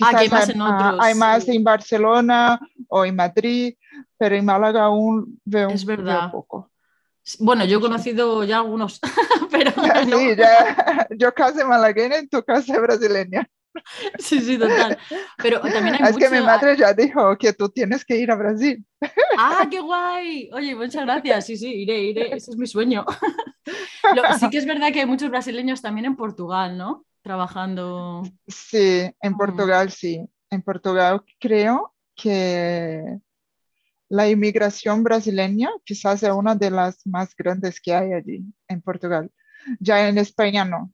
Ah, 0.00 0.10
que 0.10 0.16
hay 0.16 0.28
más 0.28 0.48
hay, 0.48 0.54
en 0.54 0.60
otros, 0.60 1.00
hay 1.00 1.14
más 1.14 1.44
sí. 1.44 1.56
en 1.56 1.64
Barcelona 1.64 2.60
o 2.88 3.04
en 3.04 3.16
Madrid, 3.16 3.74
pero 4.16 4.36
en 4.36 4.44
Málaga 4.44 4.84
aún 4.84 5.40
veo, 5.44 5.70
Es 5.70 5.84
veo 5.84 5.96
verdad. 5.96 6.30
poco. 6.30 6.70
Bueno, 7.38 7.64
yo 7.64 7.78
he 7.78 7.80
conocido 7.80 8.42
ya 8.44 8.58
algunos, 8.58 9.00
pero 9.50 9.70
no. 10.06 10.18
Sí, 10.18 10.36
ya, 10.36 11.06
yo 11.10 11.32
casi 11.32 11.64
malagueña 11.64 12.18
y 12.18 12.26
tú 12.26 12.42
casi 12.44 12.72
brasileña. 12.72 13.48
Sí, 14.18 14.40
sí, 14.40 14.58
total. 14.58 14.96
Pero 15.38 15.60
también 15.60 15.94
hay 15.96 16.10
Es 16.10 16.16
que 16.16 16.28
mi 16.30 16.36
mucho. 16.36 16.46
madre 16.46 16.76
ya 16.76 16.92
dijo 16.92 17.36
que 17.38 17.52
tú 17.52 17.68
tienes 17.68 18.04
que 18.04 18.16
ir 18.16 18.30
a 18.30 18.34
Brasil. 18.36 18.84
¡Ah, 19.38 19.66
qué 19.70 19.80
guay! 19.80 20.50
Oye, 20.52 20.74
muchas 20.74 21.04
gracias. 21.04 21.46
Sí, 21.46 21.56
sí, 21.56 21.72
iré, 21.82 21.98
iré. 22.02 22.26
Ese 22.36 22.50
es 22.52 22.56
mi 22.56 22.66
sueño. 22.66 23.04
Lo- 24.14 24.38
sí 24.38 24.50
que 24.50 24.58
es 24.58 24.66
verdad 24.66 24.92
que 24.92 25.00
hay 25.00 25.06
muchos 25.06 25.30
brasileños 25.30 25.80
también 25.80 26.06
en 26.06 26.16
Portugal, 26.16 26.76
¿no? 26.76 27.04
Trabajando. 27.22 28.22
Sí, 28.46 29.10
en 29.20 29.32
Mm, 29.32 29.36
Portugal 29.38 29.90
sí. 29.90 30.28
En 30.50 30.62
Portugal 30.62 31.22
creo 31.40 31.94
que 32.14 33.18
la 34.08 34.28
inmigración 34.28 35.02
brasileña 35.02 35.70
quizás 35.84 36.22
es 36.22 36.30
una 36.30 36.54
de 36.54 36.70
las 36.70 37.06
más 37.06 37.34
grandes 37.34 37.80
que 37.80 37.94
hay 37.94 38.12
allí 38.12 38.44
en 38.68 38.82
Portugal. 38.82 39.30
Ya 39.80 40.06
en 40.08 40.18
España 40.18 40.64
no. 40.64 40.92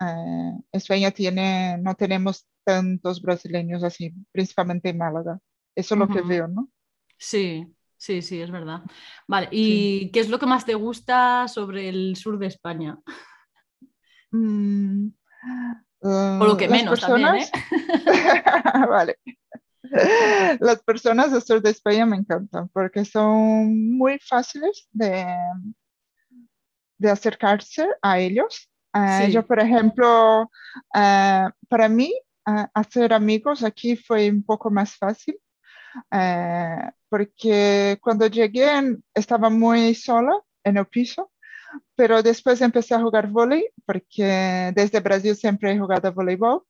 Eh, 0.00 0.52
España 0.72 1.10
tiene, 1.10 1.78
no 1.78 1.94
tenemos 1.94 2.46
tantos 2.64 3.22
brasileños 3.22 3.82
así, 3.84 4.12
principalmente 4.32 4.88
en 4.90 4.98
Málaga. 4.98 5.38
Eso 5.74 5.94
es 5.94 5.98
lo 5.98 6.08
que 6.08 6.22
veo, 6.22 6.48
¿no? 6.48 6.68
Sí, 7.18 7.66
sí, 7.96 8.22
sí, 8.22 8.40
es 8.40 8.50
verdad. 8.50 8.82
Vale, 9.26 9.48
Sí. 9.50 10.00
¿y 10.02 10.10
qué 10.10 10.20
es 10.20 10.28
lo 10.28 10.38
que 10.38 10.46
más 10.46 10.64
te 10.64 10.74
gusta 10.74 11.48
sobre 11.48 11.88
el 11.88 12.16
sur 12.16 12.38
de 12.38 12.46
España? 12.46 12.98
Mm, 14.32 15.08
O 16.00 16.44
lo 16.44 16.56
que 16.56 16.68
menos 16.68 17.00
también, 17.00 17.36
¿eh? 17.36 17.46
personas, 17.52 17.52
vale. 18.88 19.16
Las 20.60 20.82
personas 20.82 21.32
del 21.32 21.42
sur 21.42 21.62
de 21.62 21.70
España 21.70 22.04
me 22.06 22.16
encantan 22.16 22.68
porque 22.70 23.04
son 23.04 23.96
muy 23.96 24.18
fáciles 24.18 24.88
de, 24.92 25.24
de 26.98 27.10
acercarse 27.10 27.86
a 28.02 28.18
ellos. 28.18 28.68
Eh, 28.96 29.30
yo, 29.30 29.46
por 29.46 29.60
ejemplo, 29.60 30.50
eh, 30.94 31.48
para 31.68 31.88
mí, 31.88 32.14
eh, 32.46 32.66
hacer 32.72 33.12
amigos 33.12 33.62
aquí 33.62 33.96
fue 33.96 34.30
un 34.30 34.42
poco 34.42 34.70
más 34.70 34.96
fácil 34.96 35.38
porque 37.08 37.98
cuando 38.02 38.26
llegué 38.26 38.68
estaba 39.14 39.48
muy 39.48 39.94
sola 39.94 40.38
en 40.62 40.76
el 40.76 40.86
piso, 40.86 41.32
pero 41.94 42.22
después 42.22 42.60
empecé 42.60 42.94
a 42.94 43.00
jugar 43.00 43.28
vóley 43.28 43.66
porque 43.86 44.72
desde 44.74 45.00
Brasil 45.00 45.34
siempre 45.34 45.72
he 45.72 45.78
jugado 45.78 46.12
voleibol 46.12 46.64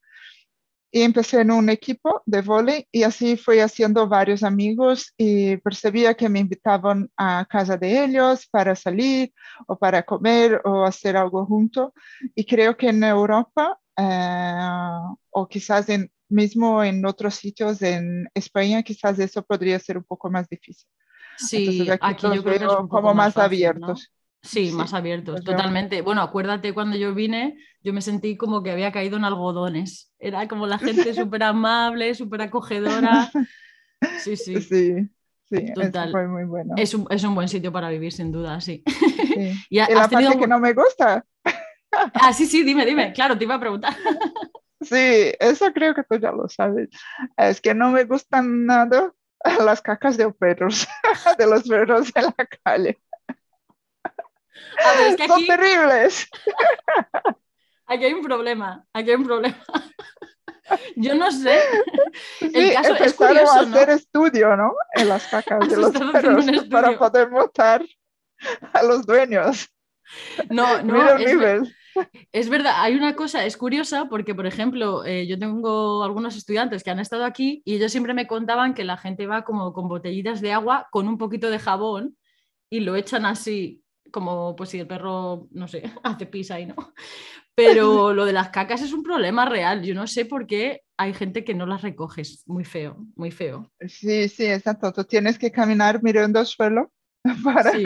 y 0.91 1.03
empecé 1.03 1.41
en 1.41 1.51
un 1.51 1.69
equipo 1.69 2.23
de 2.27 2.43
vóley 2.43 2.87
y 2.91 3.03
así 3.03 3.37
fui 3.37 3.59
haciendo 3.59 4.09
varios 4.09 4.43
amigos 4.43 5.13
y 5.17 5.57
percibía 5.59 6.15
que 6.15 6.29
me 6.29 6.39
invitaban 6.39 7.11
a 7.17 7.47
casa 7.49 7.77
de 7.77 8.05
ellos 8.05 8.47
para 8.47 8.75
salir 8.75 9.33
o 9.67 9.77
para 9.77 10.03
comer 10.05 10.61
o 10.65 10.85
hacer 10.85 11.17
algo 11.17 11.45
junto. 11.47 11.93
Y 12.35 12.45
creo 12.45 12.77
que 12.77 12.89
en 12.89 13.05
Europa 13.05 13.79
eh, 13.97 14.99
o 15.31 15.49
quizás 15.49 15.89
en, 15.89 16.11
mismo 16.29 16.83
en 16.83 17.05
otros 17.05 17.35
sitios 17.35 17.83
en 17.83 18.29
España, 18.35 18.83
quizás 18.83 19.19
eso 19.19 19.43
podría 19.43 19.79
ser 19.79 19.99
un 19.99 20.05
poco 20.05 20.31
más 20.31 20.49
difícil. 20.49 20.89
Entonces 21.33 21.75
sí, 21.75 21.91
aquí 21.91 21.99
aquí 22.01 22.27
yo 22.35 22.43
creo 22.43 22.59
que 22.59 22.65
es 22.65 22.71
un 22.71 22.89
poco 22.89 22.89
como 22.89 23.09
más 23.09 23.27
más 23.27 23.35
fácil, 23.35 23.47
abiertos. 23.47 24.13
Sí, 24.47 24.67
Sí, 24.69 24.73
más 24.73 24.95
abiertos, 24.95 25.45
totalmente. 25.45 26.03
Bueno, 26.03 26.23
acuérdate 26.23 26.73
cuando 26.73 26.97
yo 26.97 27.15
vine, 27.15 27.57
yo 27.83 27.93
me 27.93 28.01
sentí 28.01 28.37
como 28.37 28.63
que 28.63 28.71
había 28.71 28.93
caído 28.93 29.17
en 29.17 29.25
algodones. 29.25 30.13
Era 30.19 30.47
como 30.49 30.67
la 30.67 30.79
gente 30.79 31.13
súper 31.15 31.43
amable, 31.43 32.15
súper 32.15 32.43
acogedora. 32.43 33.31
Sí, 34.19 34.37
sí, 34.37 34.61
Sí, 34.61 35.07
sí, 35.49 35.57
eso 35.57 35.75
total. 35.75 36.11
fue 36.11 36.27
muy 36.29 36.45
bueno. 36.45 36.75
Es 36.77 36.95
un, 36.95 37.07
es 37.11 37.23
un 37.25 37.35
buen 37.35 37.49
sitio 37.49 37.73
para 37.73 37.89
vivir, 37.89 38.13
sin 38.13 38.33
duda, 38.33 38.61
sí. 38.61 38.83
Sí. 38.87 39.67
¿Y 39.71 39.79
ha- 39.79 39.91
Y 39.91 39.95
la 39.95 40.09
tenido 40.09 40.31
parte 40.31 40.41
que 40.41 40.47
no 40.49 40.59
me 40.61 40.73
gusta, 40.73 41.25
Ah, 42.15 42.33
sí, 42.33 42.47
sí, 42.47 42.63
dime, 42.63 42.85
dime. 42.85 43.13
Claro, 43.13 43.37
te 43.39 43.45
iba 43.45 43.55
a 43.55 43.61
preguntar. 43.61 43.97
sí, 44.81 45.33
eso 45.41 45.73
creo 45.73 45.95
que 45.95 46.03
tú 46.05 46.17
ya 46.17 46.33
lo 46.33 46.49
sabes, 46.49 46.89
es 47.37 47.61
que 47.61 47.75
no 47.75 47.91
me 47.91 48.05
gustan 48.05 48.67
nada 48.67 49.13
las 49.65 49.81
cacas 49.83 50.17
de 50.17 50.31
perros, 50.33 50.87
de 51.39 51.47
los 51.47 51.63
perros 51.69 52.11
en 52.15 52.25
la 52.25 52.47
calle. 52.65 52.99
A 54.85 54.93
ver, 54.99 55.07
es 55.09 55.17
que 55.17 55.27
Son 55.27 55.37
aquí, 55.39 55.47
terribles. 55.47 56.29
aquí 57.87 58.05
hay 58.05 58.13
un 58.13 58.23
problema. 58.23 58.85
Aquí 58.93 59.11
hay 59.11 59.17
un 59.17 59.25
problema. 59.25 59.57
Yo 60.97 61.15
no 61.15 61.31
sé. 61.31 61.61
Sí, 62.41 62.51
El 62.53 62.73
caso 62.75 62.95
es 62.95 63.01
empezaron 63.01 63.35
curioso, 63.37 63.59
a 63.61 63.63
¿no? 63.67 63.77
hacer 63.77 63.91
estudio, 63.91 64.57
¿no? 64.57 64.75
En 64.95 65.09
las 65.09 65.27
cacas 65.29 65.69
de 65.69 65.77
los 65.77 65.93
perros 65.93 66.45
para 66.71 66.99
poder 66.99 67.29
votar 67.31 67.85
a 68.73 68.83
los 68.83 69.07
dueños. 69.07 69.69
No, 70.51 70.83
no, 70.83 70.93
ver- 71.17 71.63
es 72.33 72.49
verdad. 72.49 72.75
Hay 72.79 72.95
una 72.97 73.15
cosa, 73.15 73.45
es 73.47 73.57
curiosa, 73.57 74.07
porque, 74.11 74.35
por 74.35 74.47
ejemplo, 74.47 75.05
eh, 75.05 75.27
yo 75.27 75.39
tengo 75.39 76.03
algunos 76.03 76.37
estudiantes 76.37 76.83
que 76.83 76.91
han 76.91 76.99
estado 76.99 77.25
aquí 77.25 77.63
y 77.65 77.77
ellos 77.77 77.93
siempre 77.93 78.13
me 78.13 78.27
contaban 78.27 78.75
que 78.75 78.85
la 78.85 78.97
gente 78.97 79.27
va 79.27 79.45
como 79.45 79.73
con 79.73 79.89
botellitas 79.89 80.41
de 80.41 80.53
agua 80.53 80.89
con 80.91 81.09
un 81.09 81.17
poquito 81.17 81.49
de 81.49 81.59
jabón 81.61 82.17
y 82.69 82.81
lo 82.81 82.97
echan 82.97 83.25
así, 83.25 83.83
como 84.11 84.55
pues 84.57 84.71
si 84.71 84.79
el 84.81 84.87
perro, 84.87 85.49
no 85.51 85.69
sé, 85.69 85.83
hace 86.03 86.27
pis 86.27 86.51
ahí, 86.51 86.67
¿no? 86.67 86.75
Pero 87.55 88.13
lo 88.13 88.27
de 88.27 88.33
las 88.35 88.51
cacas 88.51 88.83
es 88.83 88.93
un 88.93 89.03
problema 89.03 89.47
real. 89.47 89.83
Yo 89.83 89.95
no 89.95 90.07
sé 90.07 90.27
por 90.27 90.47
qué 90.47 90.83
hay 90.99 91.15
gente 91.15 91.43
que 91.45 91.55
no 91.55 91.65
las 91.65 91.81
recoge. 91.83 92.21
Es 92.21 92.43
muy 92.47 92.65
feo, 92.65 92.99
muy 93.15 93.31
feo. 93.31 93.73
Sí, 93.89 94.29
sí, 94.29 94.45
exacto. 94.47 94.93
Tú 94.93 95.05
tienes 95.05 95.39
que 95.39 95.51
caminar 95.51 96.03
mirando 96.03 96.39
el 96.41 96.47
suelo 96.47 96.93
para... 97.45 97.73
Sí. 97.73 97.83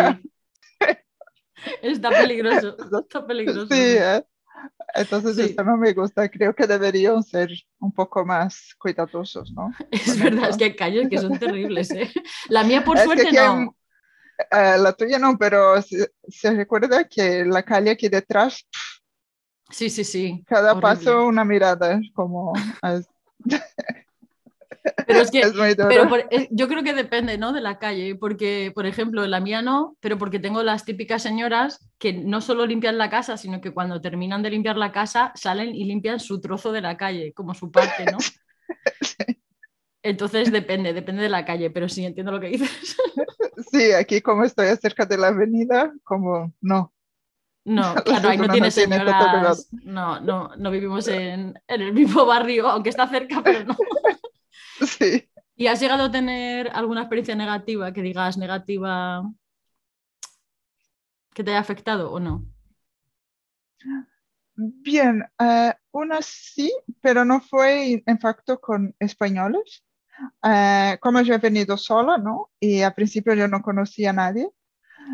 Está 1.83 2.11
peligroso, 2.11 2.77
está 3.01 3.27
peligroso. 3.27 3.67
Sí, 3.67 3.75
eh. 3.79 4.25
Entonces 4.95 5.37
Sí. 5.37 5.43
esto 5.43 5.63
no 5.65 5.77
me 5.77 5.93
gusta, 5.93 6.29
creo 6.29 6.55
que 6.55 6.67
deberían 6.67 7.23
ser 7.23 7.51
un 7.79 7.93
poco 7.93 8.27
más 8.27 8.75
cuidadosos, 8.79 9.53
¿no? 9.53 9.71
Es 9.91 10.15
Con 10.15 10.21
verdad, 10.25 10.43
esto. 10.43 10.51
es 10.51 10.57
que 10.59 10.65
hay 10.65 10.77
calles 10.77 11.09
que 11.09 11.19
son 11.19 11.39
terribles, 11.39 11.91
¿eh? 11.93 12.11
La 12.49 12.65
mía, 12.65 12.85
por 12.85 12.97
Es 12.97 13.03
que 13.03 13.07
suerte, 13.07 13.29
aquí 13.29 13.37
hay 13.37 13.47
no. 13.65 13.77
Eh, 14.51 14.77
la 14.79 14.93
tuya 14.93 15.19
no, 15.19 15.37
pero 15.39 15.81
se, 15.83 16.11
se 16.29 16.51
recuerda 16.55 17.05
que 17.05 17.45
la 17.45 17.63
calle 17.63 17.91
aquí 17.91 18.09
detrás, 18.09 18.67
Sí, 19.71 19.89
sí, 19.89 20.03
sí. 20.05 20.43
cada 20.47 20.73
horrible. 20.73 20.83
paso 20.83 21.27
una 21.27 21.45
mirada, 21.45 22.01
como 22.15 22.53
Pero 25.07 25.21
es 25.21 25.31
que 25.31 25.41
es. 25.41 25.53
Pero 25.77 26.09
por- 26.09 26.27
eh, 26.31 26.49
yo 26.51 26.67
creo 26.67 26.83
que 26.83 26.95
depende, 26.95 27.37
¿no? 27.37 27.53
De 27.53 27.61
la 27.61 27.79
calle, 27.79 28.15
porque, 28.15 28.73
por 28.75 28.87
ejemplo, 28.87 29.27
la 29.27 29.39
mía 29.41 29.61
no, 29.63 29.97
pero 30.01 30.17
porque 30.19 30.39
tengo 30.39 30.63
las 30.63 30.85
típicas 30.85 31.23
señoras 31.23 31.89
que 31.99 32.13
no 32.15 32.41
solo 32.41 32.65
limpian 32.67 32.97
la 32.99 33.11
casa, 33.11 33.37
sino 33.37 33.61
que 33.61 33.73
cuando 33.73 34.01
terminan 34.01 34.43
de 34.43 34.51
limpiar 34.51 34.77
la 34.77 34.91
casa 34.91 35.33
salen 35.35 35.75
y 35.75 35.85
limpian 35.85 36.19
su 36.19 36.41
trozo 36.41 36.73
de 36.73 36.81
la 36.81 36.97
calle, 36.97 37.33
como 37.35 37.55
su 37.55 37.71
parte, 37.71 38.07
¿no? 38.07 38.19
Entonces 40.03 40.51
depende, 40.51 40.93
depende 40.93 41.23
de 41.23 41.29
la 41.29 41.45
calle, 41.45 41.71
pero 41.71 41.89
sí 41.89 42.05
entiendo 42.05 42.33
lo 42.33 42.41
que 42.41 42.49
dices. 42.49 42.97
Sí, 43.71 43.93
aquí 43.93 44.21
como 44.21 44.45
estoy 44.45 44.75
cerca 44.77 45.05
de 45.05 45.19
la 45.19 45.29
avenida, 45.29 45.93
como 46.03 46.53
no. 46.61 46.93
No, 47.65 47.95
claro, 48.05 48.31
ahí 48.31 48.39
no 48.39 48.47
no 48.47 48.53
tiene 48.53 48.71
pegado. 48.71 49.55
señoras. 49.55 49.69
No, 49.85 50.21
no, 50.21 50.57
no 50.57 50.71
vivimos 50.71 51.07
en, 51.09 51.61
en 51.69 51.81
el 51.83 51.93
mismo 51.93 52.25
barrio, 52.25 52.69
aunque 52.69 52.89
está 52.89 53.07
cerca, 53.09 53.43
pero 53.43 53.65
no. 53.65 53.77
Sí. 54.81 55.29
¿Y 55.57 55.67
has 55.67 55.79
llegado 55.79 56.05
a 56.05 56.11
tener 56.11 56.71
alguna 56.73 57.03
experiencia 57.03 57.35
negativa 57.35 57.93
que 57.93 58.01
digas 58.01 58.39
negativa 58.39 59.23
que 61.35 61.45
te 61.45 61.51
haya 61.51 61.61
afectado 61.61 62.11
o 62.11 62.19
no? 62.19 62.47
Bien, 64.57 65.25
eh, 65.39 65.75
una 65.93 66.23
sí, 66.23 66.73
pero 67.03 67.25
no 67.25 67.41
fue 67.41 68.03
en 68.07 68.19
facto 68.19 68.59
con 68.59 68.95
españoles. 68.99 69.85
Eh, 70.43 70.99
como 71.01 71.21
yo 71.23 71.35
he 71.35 71.39
venido 71.39 71.77
sola, 71.77 72.19
¿no? 72.19 72.51
Y 72.59 72.83
al 72.83 72.95
principio 72.95 73.35
yo 73.35 73.49
no 73.49 73.63
conocía 73.63 74.11
a 74.11 74.15
nadie. 74.15 74.51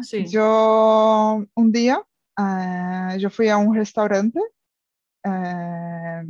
Sí. 0.02 0.26
Yo 0.26 1.44
un 1.54 1.72
día, 1.72 2.02
eh, 2.38 3.18
yo 3.18 3.30
fui 3.30 3.48
a 3.48 3.56
un 3.56 3.74
restaurante 3.74 4.40
eh, 5.24 6.24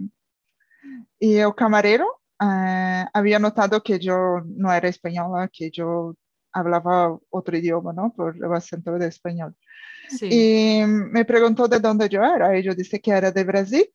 y 1.19 1.37
el 1.37 1.55
camarero 1.55 2.07
había 2.39 3.39
notado 3.39 3.83
que 3.83 3.99
yo 3.99 4.43
no 4.45 4.71
era 4.73 4.89
española, 4.89 5.49
que 5.51 5.71
yo 5.71 6.15
hablaba 6.53 7.19
otro 7.31 7.57
idioma, 7.57 7.93
¿no? 7.93 8.13
Por 8.15 8.37
el 8.37 8.53
acento 8.53 8.93
de 8.99 9.09
español. 9.09 9.57
Sí. 10.09 10.29
Y 10.31 10.87
me 10.87 11.25
preguntó 11.25 11.67
de 11.67 11.81
dónde 11.81 12.09
yo 12.09 12.23
era. 12.23 12.59
Y 12.59 12.63
yo 12.63 12.75
dije 12.75 13.01
que 13.01 13.11
era 13.11 13.31
de 13.31 13.45
Brasil. 13.45 13.87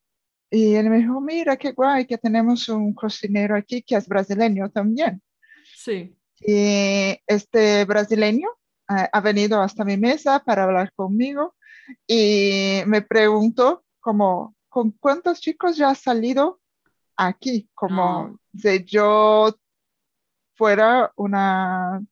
Y 0.53 0.75
él 0.75 0.89
me 0.89 0.97
dijo, 0.97 1.21
mira 1.21 1.55
qué 1.55 1.71
guay, 1.71 2.05
que 2.05 2.17
tenemos 2.17 2.67
un 2.67 2.93
cocinero 2.93 3.55
aquí 3.55 3.81
que 3.81 3.95
es 3.95 4.05
brasileño 4.05 4.69
también. 4.69 5.21
Sí. 5.73 6.13
Y 6.39 7.17
este 7.25 7.85
brasileño 7.85 8.49
eh, 8.89 9.07
ha 9.11 9.21
venido 9.21 9.61
hasta 9.61 9.85
mi 9.85 9.95
mesa 9.95 10.43
para 10.43 10.65
hablar 10.65 10.91
conmigo 10.93 11.55
y 12.05 12.81
me 12.85 13.01
preguntó 13.01 13.85
como, 14.01 14.55
¿con 14.67 14.91
cuántos 14.91 15.39
chicos 15.39 15.77
ya 15.77 15.91
has 15.91 15.99
salido 15.99 16.59
aquí? 17.15 17.69
Como 17.73 18.37
si 18.53 18.83
yo 18.83 19.55
fuera 20.55 21.13
una 21.15 22.03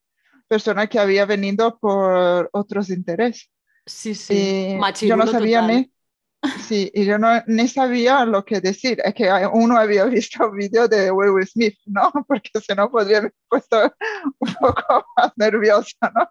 persona 0.47 0.87
que 0.87 0.99
había 0.99 1.25
venido 1.25 1.77
por 1.77 2.49
otros 2.53 2.89
intereses. 2.89 3.49
Sí, 3.85 4.15
sí. 4.15 4.77
Yo 5.01 5.17
no 5.17 5.27
sabía 5.27 5.61
ni, 5.61 5.91
sí, 6.67 6.89
y 6.93 7.05
yo 7.05 7.17
no, 7.17 7.41
ni 7.47 7.67
sabía 7.67 8.25
lo 8.25 8.43
que 8.45 8.61
decir. 8.61 8.99
Es 9.03 9.13
que 9.13 9.29
uno 9.53 9.77
había 9.77 10.05
visto 10.05 10.49
un 10.49 10.57
vídeo 10.57 10.87
de 10.87 11.11
Will 11.11 11.45
Smith, 11.47 11.77
¿no? 11.85 12.11
Porque 12.27 12.49
si 12.61 12.73
no 12.75 12.89
podría 12.89 13.19
haber 13.19 13.33
puesto 13.49 13.91
un 14.39 14.53
poco 14.59 15.05
más 15.17 15.31
nerviosa, 15.35 16.11
¿no? 16.15 16.29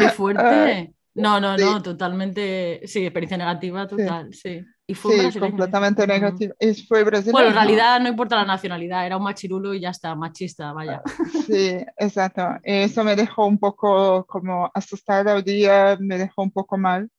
Qué 0.00 0.08
fuerte. 0.10 0.94
No, 1.14 1.40
no, 1.40 1.48
Ah, 1.50 1.58
sí. 1.58 1.64
no, 1.64 1.82
totalmente. 1.82 2.82
Sí, 2.86 3.00
experiencia 3.04 3.36
negativa 3.36 3.86
total, 3.86 4.32
sí. 4.32 4.62
Y 4.86 4.94
fue 4.94 5.14
Sí, 5.14 5.20
brasileño. 5.20 5.50
completamente 5.50 6.06
negativo. 6.06 6.54
Y 6.58 6.74
fue 6.74 7.02
brasileño. 7.04 7.32
Bueno, 7.32 7.48
en 7.48 7.54
realidad 7.54 8.00
no 8.00 8.08
importa 8.08 8.36
la 8.36 8.44
nacionalidad, 8.44 9.04
era 9.06 9.16
un 9.16 9.24
machirulo 9.24 9.74
y 9.74 9.80
ya 9.80 9.90
está, 9.90 10.14
machista, 10.14 10.72
vaya. 10.72 11.02
Sí, 11.46 11.76
exacto. 11.98 12.48
Eso 12.62 13.02
me 13.04 13.16
dejó 13.16 13.46
un 13.46 13.58
poco 13.58 14.24
como 14.26 14.70
asustada 14.72 15.36
el 15.36 15.42
día, 15.44 15.96
me 16.00 16.16
dejó 16.16 16.42
un 16.42 16.52
poco 16.52 16.78
mal. 16.78 17.10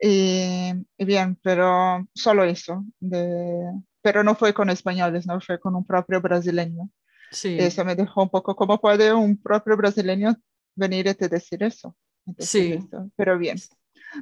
Y, 0.00 0.72
y 0.98 1.04
bien, 1.04 1.38
pero 1.42 2.06
solo 2.14 2.44
eso. 2.44 2.84
De, 3.00 3.70
pero 4.02 4.22
no 4.24 4.34
fue 4.34 4.52
con 4.52 4.70
españoles, 4.70 5.26
no 5.26 5.40
fue 5.40 5.58
con 5.60 5.74
un 5.76 5.86
propio 5.86 6.20
brasileño. 6.20 6.90
Sí. 7.30 7.56
Eso 7.58 7.84
me 7.84 7.94
dejó 7.94 8.22
un 8.24 8.30
poco, 8.30 8.54
¿cómo 8.54 8.80
puede 8.80 9.12
un 9.12 9.40
propio 9.40 9.76
brasileño 9.76 10.34
venir 10.74 11.06
y 11.06 11.14
te 11.14 11.28
decir 11.28 11.62
eso? 11.62 11.96
Entonces, 12.26 12.50
Sí. 12.50 12.72
esto, 12.72 13.10
pero 13.16 13.38
bien. 13.38 13.56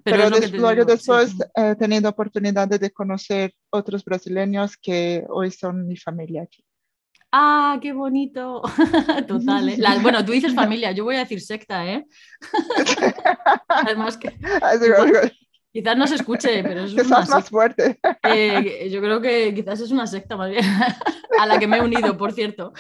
Pero 0.05 0.25
Pero, 0.25 0.31
des- 0.31 0.53
luego 0.53 0.83
sí. 0.83 0.89
después 0.89 1.35
he 1.57 1.75
tenido 1.75 2.09
oportunidad 2.11 2.69
de 2.69 2.91
conocer 2.93 3.53
otros 3.71 4.05
brasileños 4.05 4.77
que 4.77 5.25
hoy 5.29 5.51
son 5.51 5.87
mi 5.87 5.97
familia 5.97 6.43
aquí. 6.43 6.65
Ah, 7.33 7.79
qué 7.81 7.93
bonito. 7.93 8.63
Total, 9.29 9.69
¿eh? 9.69 9.77
La- 9.79 9.99
bueno, 9.99 10.25
tú 10.25 10.33
dices 10.33 10.55
familia, 10.55 10.91
yo 10.93 11.05
voy 11.05 11.17
a 11.17 11.21
decir 11.21 11.41
secta, 11.41 11.87
¿eh? 11.87 12.07
Además 13.69 14.17
que 14.17 14.31
que- 14.31 15.33
quizás 15.73 15.97
no 15.97 16.07
se 16.07 16.17
escuche, 16.17 16.63
pero 16.65 16.81
es 16.85 16.95
una 16.95 17.21
más 17.21 17.49
fuerte. 17.49 18.01
Eh, 18.25 18.89
yo 18.91 19.01
creo 19.01 19.21
que 19.21 19.55
quizás 19.55 19.81
es 19.81 19.91
una 19.93 20.07
secta 20.07 20.37
más 20.37 20.51
bien, 20.51 20.65
a 21.39 21.47
la 21.47 21.59
que 21.59 21.69
me 21.69 21.77
he 21.79 21.83
unido, 21.83 22.17
por 22.17 22.33
cierto. 22.33 22.73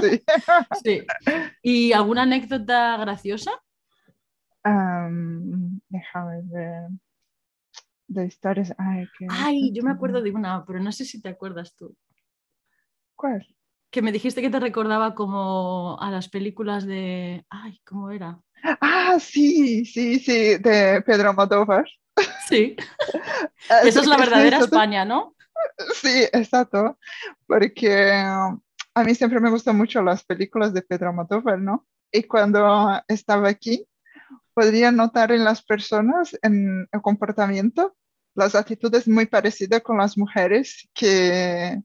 Sí. 0.00 0.22
Sí. 0.82 1.02
¿Y 1.62 1.92
alguna 1.92 2.22
anécdota 2.22 2.96
graciosa? 2.98 3.50
Am, 4.62 5.80
déjame 5.88 6.42
ver. 6.44 6.88
De 8.06 8.26
historias. 8.26 8.72
Ay, 8.78 9.08
qué 9.18 9.26
Ay, 9.30 9.72
yo 9.72 9.82
me 9.82 9.90
acuerdo 9.90 10.22
de 10.22 10.30
una, 10.30 10.64
pero 10.64 10.78
no 10.78 10.92
sé 10.92 11.04
si 11.04 11.20
te 11.20 11.30
acuerdas 11.30 11.74
tú. 11.74 11.96
¿Cuál? 13.16 13.46
Que 13.94 14.02
me 14.02 14.10
dijiste 14.10 14.42
que 14.42 14.50
te 14.50 14.58
recordaba 14.58 15.14
como 15.14 15.96
a 16.00 16.10
las 16.10 16.28
películas 16.28 16.84
de... 16.84 17.46
Ay, 17.48 17.80
¿cómo 17.84 18.10
era? 18.10 18.40
Ah, 18.80 19.18
sí, 19.20 19.84
sí, 19.84 20.18
sí, 20.18 20.56
de 20.58 21.00
Pedro 21.06 21.30
Almodóvar. 21.30 21.84
Sí, 22.48 22.74
Ah, 23.70 23.82
esa 23.84 24.00
es 24.00 24.06
la 24.08 24.16
sí, 24.16 24.20
verdadera 24.20 24.58
te- 24.58 24.64
España, 24.64 25.04
¿no? 25.04 25.36
Sí, 25.94 26.24
exacto. 26.32 26.98
Porque 27.46 27.88
um, 28.26 28.60
a 28.94 29.04
mí 29.04 29.14
siempre 29.14 29.38
me 29.38 29.48
gustan 29.50 29.76
mucho 29.76 30.02
las 30.02 30.24
películas 30.24 30.74
de 30.74 30.82
Pedro 30.82 31.10
Almodóvar, 31.10 31.60
¿no? 31.60 31.86
Y 32.10 32.24
cuando 32.24 33.00
estaba 33.06 33.48
aquí, 33.48 33.86
podría 34.54 34.90
notar 34.90 35.30
en 35.30 35.44
las 35.44 35.62
personas, 35.62 36.36
en 36.42 36.88
el 36.90 37.00
comportamiento, 37.00 37.94
las 38.34 38.56
actitudes 38.56 39.06
muy 39.06 39.26
parecidas 39.26 39.82
con 39.82 39.98
las 39.98 40.18
mujeres 40.18 40.88
que 40.92 41.80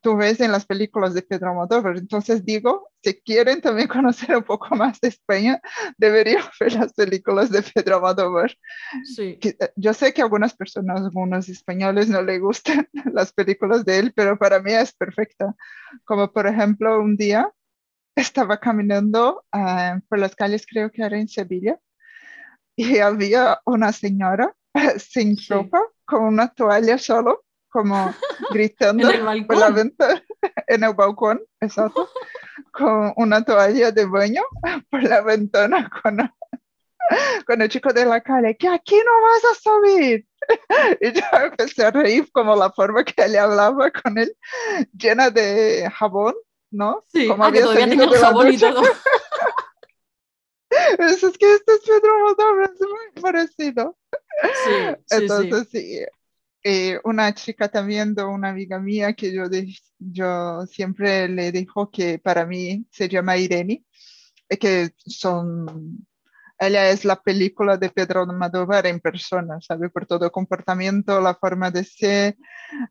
tú 0.00 0.16
ves 0.16 0.40
en 0.40 0.52
las 0.52 0.66
películas 0.66 1.14
de 1.14 1.22
Pedro 1.22 1.50
Almodóvar. 1.50 1.96
Entonces 1.98 2.44
digo, 2.44 2.90
si 3.02 3.14
quieren 3.22 3.60
también 3.60 3.88
conocer 3.88 4.36
un 4.36 4.42
poco 4.44 4.74
más 4.76 5.00
de 5.00 5.08
España, 5.08 5.60
deberían 5.98 6.42
ver 6.60 6.72
las 6.74 6.92
películas 6.94 7.50
de 7.50 7.62
Pedro 7.62 7.96
Almodóvar 7.96 8.56
Sí. 9.04 9.38
que, 9.40 9.50
eh, 9.60 9.70
yo 9.76 9.92
sé 9.94 10.12
que 10.12 10.22
a 10.22 10.24
algunas 10.24 10.54
personas, 10.54 11.00
algunos 11.02 11.48
españoles 11.48 12.08
no 12.08 12.22
les 12.22 12.40
gustan 12.40 12.88
las 13.12 13.32
películas 13.32 13.84
de 13.84 13.98
él, 13.98 14.12
pero 14.14 14.38
para 14.38 14.60
mí 14.60 14.72
es 14.72 14.92
perfecta. 14.94 15.54
Como 16.04 16.32
por 16.32 16.46
ejemplo, 16.46 17.00
un 17.00 17.16
día 17.16 17.50
estaba 18.16 18.58
caminando 18.58 19.44
ah, 19.52 20.00
por 20.08 20.18
las 20.18 20.34
calles, 20.34 20.66
creo 20.66 20.90
que 20.90 21.02
era 21.02 21.18
en 21.18 21.28
Sevilla, 21.28 21.78
y 22.76 22.98
había 22.98 23.60
una 23.64 23.92
señora 23.92 24.54
sin 24.98 25.36
Sí. 25.36 25.52
ropa, 25.52 25.80
con 26.04 26.24
una 26.24 26.48
toalla 26.48 26.98
solo, 26.98 27.44
como 27.76 28.14
gritando 28.50 29.10
En 29.10 29.28
el 29.28 29.46
por 29.46 29.58
la 29.58 29.68
ventana, 29.68 30.22
en 30.66 30.84
el 30.84 30.94
balcón, 30.94 31.42
exacto, 31.60 32.08
con 32.72 33.12
una 33.16 33.44
toalla 33.44 33.92
de 33.92 34.06
baño 34.06 34.42
por 34.90 35.02
la 35.02 35.20
ventana 35.20 35.90
con 36.02 36.16
con 37.46 37.62
el 37.62 37.68
chico 37.68 37.92
de 37.92 38.04
la 38.04 38.20
calle, 38.20 38.56
que 38.56 38.66
aquí 38.66 38.96
no 38.96 39.22
vas 39.22 39.44
a 39.44 39.54
subir. 39.62 40.26
Y 41.00 41.12
yo 41.12 41.22
empecé 41.44 41.84
a 41.84 41.92
reír 41.92 42.28
como 42.32 42.56
la 42.56 42.72
forma 42.72 43.04
que 43.04 43.22
él 43.22 43.36
hablaba 43.36 43.92
con 43.92 44.18
él, 44.18 44.36
llena 44.92 45.30
de 45.30 45.88
jabón, 45.94 46.34
¿no? 46.72 47.04
Sí, 47.06 47.28
Como 47.28 47.44
ah, 47.44 47.52
que 47.52 47.58
había 47.58 47.62
todavía 47.62 47.84
salido 47.84 48.02
tenía 48.02 48.18
el 48.18 48.24
jabón 48.24 48.52
y 48.52 48.58
todo. 48.58 48.82
Eso 50.98 51.28
es 51.28 51.38
que 51.38 51.54
este 51.54 51.74
es 51.74 51.80
Pedro 51.82 52.16
Almodóvar, 52.16 52.72
es 52.74 52.80
muy 52.80 53.22
parecido. 53.22 53.96
Sí, 54.42 54.48
sí, 54.64 54.96
sí. 55.06 55.16
Entonces, 55.16 55.68
sí. 55.70 56.06
Eh, 56.68 56.98
una 57.04 57.32
chica 57.32 57.68
también 57.68 58.14
de 58.14 58.24
una 58.24 58.48
amiga 58.50 58.78
mía 58.80 59.12
que 59.14 59.32
yo, 59.32 59.48
de- 59.48 59.72
yo 59.98 60.66
siempre 60.66 61.28
le 61.28 61.52
dijo 61.52 61.90
que 61.90 62.18
para 62.18 62.44
mí 62.44 62.84
se 62.90 63.08
llama 63.08 63.36
Irene, 63.36 63.84
y 64.50 64.56
que 64.56 64.90
son 65.06 66.06
ella 66.58 66.88
es 66.88 67.04
la 67.04 67.16
película 67.16 67.76
de 67.76 67.90
Pedro 67.90 68.22
Almodóvar 68.22 68.86
en 68.86 68.98
persona, 68.98 69.58
¿sabe? 69.60 69.90
Por 69.90 70.06
todo 70.06 70.32
comportamiento, 70.32 71.20
la 71.20 71.34
forma 71.34 71.70
de 71.70 71.84
ser, 71.84 72.36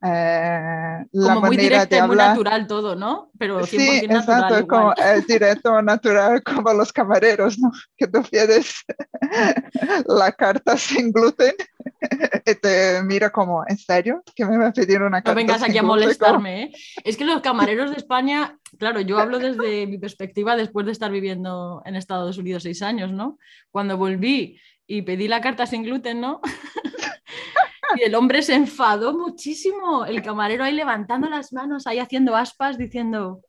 eh, 0.04 1.06
la 1.12 1.34
Como 1.34 1.42
muy 1.48 1.58
manera 1.58 1.80
directa 1.86 1.90
de 1.90 1.98
y 1.98 2.02
muy 2.02 2.12
hablar. 2.12 2.30
natural 2.30 2.68
todo, 2.68 2.96
¿no? 2.96 3.32
Pero 3.40 3.66
100% 3.66 3.68
Sí, 4.02 4.08
natural 4.08 4.40
exacto, 4.40 4.68
como 4.68 4.94
es 4.94 5.28
directo, 5.28 5.82
natural, 5.82 6.44
como 6.44 6.74
los 6.74 6.94
camareros, 6.94 7.58
¿no? 7.58 7.72
Que 7.98 8.06
tú 8.08 8.22
pides 8.30 8.86
la 10.08 10.32
carta 10.32 10.78
sin 10.78 11.12
gluten 11.12 11.56
te 12.62 13.02
mira 13.04 13.30
como, 13.30 13.64
¿en 13.68 13.78
serio? 13.78 14.24
¿Que 14.36 14.46
me 14.46 14.58
va 14.58 14.68
a 14.68 14.74
pedir 14.74 15.02
una 15.02 15.18
carta 15.22 15.32
No 15.32 15.36
vengas 15.36 15.62
aquí 15.64 15.78
a 15.78 15.84
molestarme, 15.84 16.64
¿eh? 16.64 16.72
Es 17.04 17.18
que 17.18 17.26
los 17.26 17.42
camareros 17.42 17.92
de 17.92 17.98
España, 17.98 18.58
claro, 18.78 19.02
yo 19.02 19.18
hablo 19.20 19.40
desde 19.40 19.88
mi 19.88 19.98
perspectiva 19.98 20.56
después 20.56 20.86
de 20.86 20.92
estar 20.92 21.12
viviendo 21.12 21.82
en 21.86 21.96
Estados 21.96 22.38
Unidos 22.38 22.64
seis 22.64 22.82
años, 22.82 23.12
¿no? 23.12 23.38
Cuando 23.72 23.98
volví 23.98 24.60
y 24.88 25.02
pedí 25.04 25.28
la 25.28 25.42
carta 25.42 25.66
sin 25.66 25.84
gluten, 25.84 26.22
¿no? 26.22 26.42
Y 27.98 28.02
el 28.02 28.16
hombre 28.16 28.42
se 28.42 28.56
enfadó 28.56 29.14
muchísimo, 29.18 30.06
el 30.06 30.22
camarero 30.22 30.64
ahí 30.64 30.74
levantando 30.74 31.30
las 31.30 31.54
manos, 31.54 31.88
ahí 31.88 32.00
haciendo 32.00 32.36
aspas, 32.36 32.78
diciendo, 32.78 33.42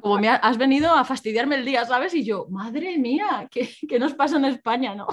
como 0.00 0.18
me 0.18 0.28
ha- 0.28 0.36
has 0.36 0.56
venido 0.56 0.94
a 0.94 1.04
fastidiarme 1.04 1.56
el 1.56 1.64
día, 1.64 1.84
¿sabes? 1.84 2.14
Y 2.14 2.24
yo, 2.24 2.46
madre 2.48 2.96
mía, 2.98 3.48
¿qué, 3.50 3.68
qué 3.86 3.98
nos 3.98 4.14
pasa 4.14 4.36
en 4.36 4.44
España, 4.46 4.94
no? 4.94 5.06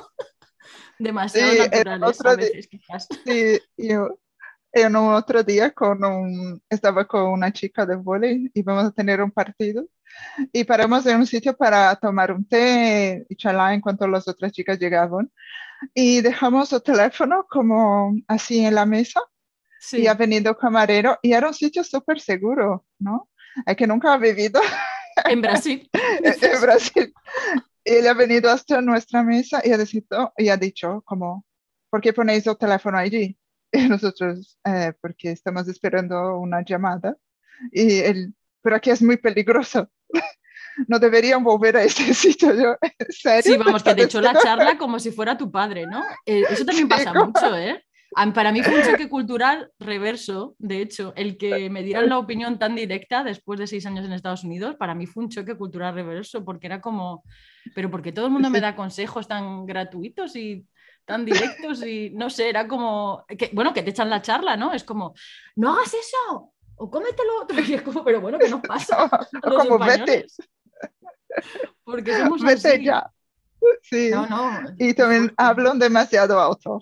Demasiado 0.99 1.51
Sí, 1.51 1.59
naturales 1.59 2.19
otro 2.19 2.29
a 2.31 2.35
veces, 2.35 2.67
quizás. 2.67 3.07
Sí, 3.25 3.59
yo 3.77 4.19
en 4.71 4.95
un 4.95 5.13
otro 5.13 5.43
día 5.43 5.71
con 5.71 6.03
un, 6.05 6.61
estaba 6.69 7.05
con 7.05 7.23
una 7.23 7.51
chica 7.51 7.85
de 7.85 7.95
vóley 7.95 8.51
y 8.53 8.61
vamos 8.61 8.85
a 8.85 8.91
tener 8.91 9.21
un 9.21 9.31
partido 9.31 9.87
y 10.53 10.63
paramos 10.63 11.05
en 11.07 11.17
un 11.17 11.25
sitio 11.25 11.55
para 11.55 11.95
tomar 11.95 12.31
un 12.31 12.45
té 12.47 13.25
y 13.29 13.35
charlar 13.35 13.73
en 13.73 13.81
cuanto 13.81 14.07
las 14.07 14.27
otras 14.27 14.51
chicas 14.51 14.77
llegaban 14.79 15.31
y 15.93 16.21
dejamos 16.21 16.71
el 16.73 16.83
teléfono 16.83 17.47
como 17.49 18.13
así 18.27 18.63
en 18.65 18.75
la 18.75 18.85
mesa 18.85 19.21
Sí. 19.81 20.01
y 20.01 20.07
ha 20.07 20.13
venido 20.13 20.57
camarero 20.57 21.17
y 21.21 21.31
era 21.31 21.47
un 21.47 21.53
sitio 21.53 21.85
súper 21.85 22.19
seguro, 22.19 22.85
¿no? 22.99 23.29
Es 23.65 23.77
que 23.77 23.87
nunca 23.87 24.11
ha 24.13 24.17
vivido 24.17 24.59
En 25.25 25.41
Brasil. 25.41 25.89
en 26.23 26.61
Brasil. 26.61 27.13
Y 27.89 27.93
él 27.95 28.07
ha 28.07 28.13
venido 28.13 28.51
hasta 28.51 28.81
nuestra 28.81 29.23
mesa 29.23 29.61
y 29.63 29.71
ha, 29.71 29.77
dicho, 29.77 30.33
y 30.37 30.49
ha 30.49 30.57
dicho 30.57 31.01
como, 31.05 31.43
¿por 31.89 32.01
qué 32.01 32.13
ponéis 32.13 32.45
el 32.45 32.57
teléfono 32.57 32.97
allí? 32.97 33.35
Y 33.71 33.87
nosotros, 33.87 34.57
"Eh, 34.65 34.93
porque 34.99 35.31
estamos 35.31 35.67
esperando 35.67 36.39
una 36.39 36.63
llamada. 36.63 37.15
Y 37.71 37.99
él, 37.99 38.33
pero 38.63 38.75
aquí 38.75 38.89
es 38.89 39.01
muy 39.01 39.17
peligroso. 39.17 39.89
No 40.87 40.97
deberían 40.97 41.43
volver 41.43 41.75
a 41.75 41.83
ese 41.83 42.13
sitio. 42.13 42.53
Yo, 42.53 42.77
¿en 42.81 43.11
serio? 43.11 43.51
Sí, 43.51 43.57
vamos, 43.57 43.83
que 43.83 43.93
te 43.95 44.03
¿Estás 44.03 44.05
echó 44.05 44.21
la 44.21 44.39
charla 44.41 44.77
como 44.77 44.97
si 44.97 45.11
fuera 45.11 45.37
tu 45.37 45.51
padre, 45.51 45.85
¿no? 45.85 46.01
Eh, 46.25 46.43
eso 46.49 46.63
también 46.63 46.87
pasa 46.87 47.11
mucho, 47.13 47.57
¿eh? 47.57 47.83
Para 48.11 48.51
mí 48.51 48.63
fue 48.63 48.75
un 48.75 48.81
choque 48.83 49.07
cultural 49.07 49.71
reverso, 49.79 50.55
de 50.57 50.81
hecho, 50.81 51.13
el 51.15 51.37
que 51.37 51.69
me 51.69 51.83
dieran 51.83 52.09
la 52.09 52.17
opinión 52.17 52.57
tan 52.57 52.75
directa 52.75 53.23
después 53.23 53.59
de 53.59 53.67
seis 53.67 53.85
años 53.85 54.05
en 54.05 54.13
Estados 54.13 54.43
Unidos, 54.43 54.75
para 54.77 54.95
mí 54.95 55.05
fue 55.05 55.23
un 55.23 55.29
choque 55.29 55.55
cultural 55.55 55.93
reverso, 55.93 56.43
porque 56.43 56.67
era 56.67 56.81
como, 56.81 57.23
pero 57.75 57.91
porque 57.91 58.11
todo 58.11 58.25
el 58.25 58.31
mundo 58.31 58.49
me 58.49 58.61
da 58.61 58.75
consejos 58.75 59.27
tan 59.27 59.65
gratuitos 59.65 60.35
y 60.35 60.65
tan 61.05 61.23
directos 61.23 61.83
y 61.83 62.09
no 62.11 62.29
sé, 62.29 62.49
era 62.49 62.67
como, 62.67 63.25
que, 63.27 63.51
bueno, 63.53 63.73
que 63.73 63.83
te 63.83 63.91
echan 63.91 64.09
la 64.09 64.21
charla, 64.21 64.57
¿no? 64.57 64.73
Es 64.73 64.83
como, 64.83 65.13
no 65.55 65.73
hagas 65.73 65.93
eso, 65.93 66.51
o 66.75 66.89
cómete 66.89 67.23
lo 67.25 67.43
otro, 67.43 67.57
y 67.67 67.73
es 67.75 67.81
como, 67.83 68.03
pero 68.03 68.21
bueno, 68.21 68.39
¿qué 68.39 68.49
nos 68.49 68.61
pasa? 68.61 69.03
a 69.43 69.49
los 69.49 69.67
Como 69.67 69.77
vete? 69.85 70.25
Porque 71.83 72.17
somos 72.17 72.41
vete 72.41 72.69
así. 72.69 72.83
ya. 72.85 73.11
Sí. 73.83 74.09
No, 74.09 74.25
no. 74.25 74.61
Y 74.77 74.93
también 74.93 75.31
hablan 75.37 75.77
demasiado 75.77 76.39
alto. 76.39 76.79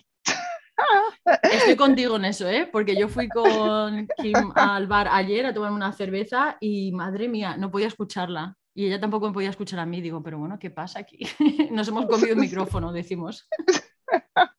Estoy 1.43 1.75
contigo 1.75 2.15
en 2.17 2.25
eso, 2.25 2.47
¿eh? 2.47 2.69
Porque 2.71 2.95
yo 2.95 3.07
fui 3.09 3.27
con 3.29 4.07
Kim 4.17 4.51
al 4.55 4.87
bar 4.87 5.07
ayer 5.11 5.45
a 5.45 5.53
tomar 5.53 5.71
una 5.71 5.91
cerveza 5.91 6.57
y 6.59 6.91
madre 6.91 7.27
mía, 7.27 7.57
no 7.57 7.71
podía 7.71 7.87
escucharla. 7.87 8.55
Y 8.73 8.85
ella 8.85 8.99
tampoco 8.99 9.27
me 9.27 9.33
podía 9.33 9.49
escuchar 9.49 9.79
a 9.79 9.85
mí. 9.85 10.01
Digo, 10.01 10.21
pero 10.21 10.37
bueno, 10.37 10.59
¿qué 10.59 10.69
pasa 10.69 10.99
aquí? 10.99 11.19
Nos 11.71 11.87
hemos 11.87 12.05
comido 12.05 12.33
el 12.33 12.39
micrófono, 12.39 12.93
decimos. 12.93 13.47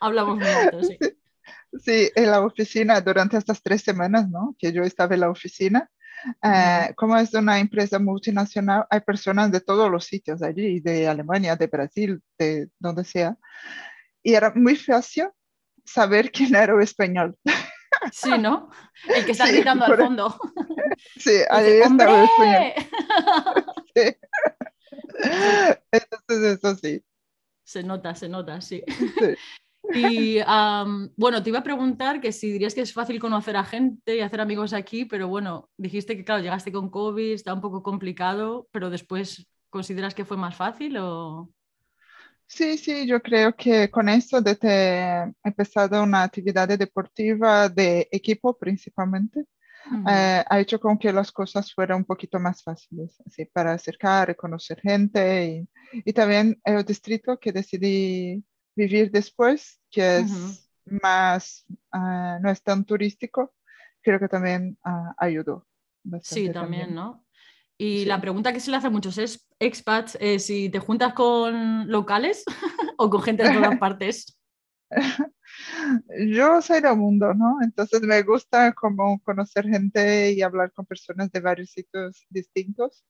Hablamos 0.00 0.36
muy 0.36 0.46
alto, 0.46 0.82
sí. 0.82 0.98
Sí, 1.78 2.10
en 2.14 2.30
la 2.30 2.44
oficina 2.44 3.00
durante 3.00 3.36
estas 3.36 3.62
tres 3.62 3.82
semanas, 3.82 4.28
¿no? 4.28 4.54
Que 4.58 4.72
yo 4.72 4.82
estaba 4.82 5.14
en 5.14 5.20
la 5.20 5.30
oficina. 5.30 5.90
eh, 6.42 6.92
como 6.96 7.16
es 7.16 7.32
una 7.34 7.58
empresa 7.58 7.98
multinacional, 7.98 8.84
hay 8.90 9.00
personas 9.00 9.50
de 9.52 9.60
todos 9.60 9.90
los 9.90 10.04
sitios 10.04 10.42
allí, 10.42 10.80
de 10.80 11.08
Alemania, 11.08 11.56
de 11.56 11.66
Brasil, 11.66 12.20
de 12.38 12.68
donde 12.78 13.04
sea. 13.04 13.36
Y 14.22 14.34
era 14.34 14.52
muy 14.54 14.76
fácil 14.76 15.28
saber 15.86 16.30
quién 16.30 16.54
era 16.54 16.74
el 16.74 16.82
español. 16.82 17.36
Sí, 18.12 18.30
¿no? 18.38 18.68
El 19.08 19.24
que 19.24 19.32
está 19.32 19.46
Sí, 19.46 19.54
gritando 19.54 19.84
al 19.84 19.96
fondo. 19.96 20.38
Sí, 21.16 21.30
ahí 21.50 21.80
estaba 21.80 22.18
el 22.18 22.24
español. 22.24 22.72
¡Hombre! 23.88 24.18
Entonces, 25.92 26.58
eso 26.58 26.74
sí. 26.76 27.04
Se 27.64 27.82
nota, 27.82 28.14
se 28.14 28.28
nota, 28.28 28.60
sí. 28.60 28.82
sí. 28.88 29.34
Y 29.94 30.38
am, 30.46 31.10
bueno, 31.16 31.42
te 31.42 31.50
iba 31.50 31.60
a 31.60 31.64
preguntar 31.64 32.20
que 32.20 32.32
si 32.32 32.50
dirías 32.50 32.74
que 32.74 32.80
es 32.82 32.92
fácil 32.92 33.20
conocer 33.20 33.56
a 33.56 33.64
gente 33.64 34.16
y 34.16 34.20
hacer 34.20 34.40
amigos 34.40 34.72
aquí, 34.72 35.04
pero 35.04 35.28
bueno, 35.28 35.70
dijiste 35.76 36.16
que 36.16 36.24
claro, 36.24 36.42
llegaste 36.42 36.72
con 36.72 36.90
COVID, 36.90 37.32
está 37.32 37.54
un 37.54 37.60
poco 37.60 37.82
complicado, 37.82 38.68
pero 38.72 38.90
después 38.90 39.48
¿consideras 39.70 40.14
que 40.14 40.24
fue 40.24 40.36
más 40.36 40.56
fácil 40.56 40.96
o...? 40.98 41.50
Sí, 42.48 42.78
sí, 42.78 43.06
yo 43.06 43.20
creo 43.20 43.54
que 43.56 43.90
con 43.90 44.08
eso, 44.08 44.40
desde 44.40 44.68
he 45.24 45.32
empezado 45.44 46.02
una 46.02 46.22
actividad 46.22 46.68
deportiva 46.78 47.68
de 47.68 48.08
equipo 48.10 48.56
principalmente, 48.56 49.46
Ujú. 49.90 50.06
eh, 50.08 50.44
ha 50.48 50.60
hecho 50.60 50.80
con 50.80 50.98
que 50.98 51.12
las 51.12 51.32
cosas 51.32 51.74
fueran 51.74 51.98
un 51.98 52.06
poquito 52.06 52.40
más 52.40 52.62
fáciles, 52.62 53.16
así, 53.26 53.46
para 53.46 53.72
acercar 53.74 54.30
y 54.30 54.36
conocer 54.36 54.80
gente. 54.80 55.46
Y, 55.46 55.70
y 56.06 56.14
también 56.14 56.60
el 56.64 56.84
distrito 56.84 57.38
que 57.40 57.52
decidí 57.52 58.44
vivir 58.76 59.10
después, 59.10 59.80
que 59.90 60.20
es 60.20 60.70
más, 60.86 61.66
ah, 61.92 62.38
no 62.42 62.50
es 62.50 62.62
tan 62.62 62.84
turístico, 62.84 63.54
creo 64.02 64.20
que 64.20 64.28
también 64.28 64.78
ah, 64.84 65.14
ayudó 65.18 65.66
Sí, 66.22 66.48
bastante 66.48 66.52
también, 66.52 66.94
¿no? 66.94 67.25
Y 67.78 68.00
Sí. 68.00 68.04
la 68.06 68.20
pregunta 68.20 68.52
que 68.52 68.60
se 68.60 68.70
le 68.70 68.78
hace 68.78 68.86
a 68.86 68.90
muchos 68.90 69.18
es, 69.18 69.46
expats 69.58 70.16
es 70.20 70.46
si 70.46 70.68
te 70.70 70.78
juntas 70.78 71.12
con 71.14 71.90
locales 71.90 72.44
o 72.98 73.10
con 73.10 73.22
gente 73.22 73.42
de 73.42 73.52
todas 73.54 73.78
partes. 73.80 74.38
Yo 76.26 76.60
soy 76.62 76.80
del 76.80 76.96
mundo, 76.96 77.34
¿no? 77.34 77.58
Entonces 77.62 78.00
me 78.02 78.22
gusta 78.22 78.72
como 78.72 79.18
conocer 79.22 79.66
gente 79.66 80.32
y 80.32 80.42
hablar 80.42 80.72
con 80.72 80.86
personas 80.86 81.30
de 81.32 81.40
varios 81.40 81.70
sitios 81.70 82.24
distintos. 82.30 83.04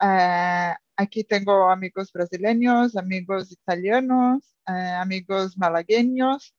Eh, 0.00 0.74
aquí 0.96 1.24
tengo 1.24 1.70
amigos 1.70 2.12
brasileños, 2.12 2.96
amigos 2.96 3.52
italianos, 3.52 4.54
eh, 4.68 4.72
amigos 4.72 5.56
malagueños. 5.56 6.54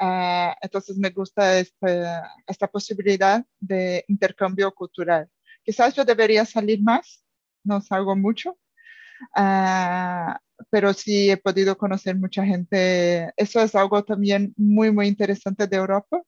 Eh, 0.00 0.52
entonces 0.60 0.96
me 0.96 1.10
gusta 1.10 1.58
este- 1.58 2.04
esta 2.46 2.66
posibilidad 2.68 3.44
de 3.60 4.04
intercambio 4.08 4.72
cultural. 4.72 5.28
Quizás 5.64 5.94
yo 5.94 6.04
debería 6.04 6.44
salir 6.44 6.82
más, 6.82 7.24
no 7.64 7.80
salgo 7.80 8.16
mucho, 8.16 8.58
Ah, 9.36 10.38
pero 10.70 10.92
sí 10.92 11.30
he 11.30 11.36
podido 11.36 11.76
conocer 11.78 12.16
mucha 12.16 12.44
gente. 12.44 13.32
Eso 13.36 13.60
es 13.60 13.74
algo 13.74 14.04
también 14.04 14.52
muy, 14.56 14.90
muy 14.92 15.06
interesante 15.08 15.66
de 15.66 15.76
Europa, 15.76 16.20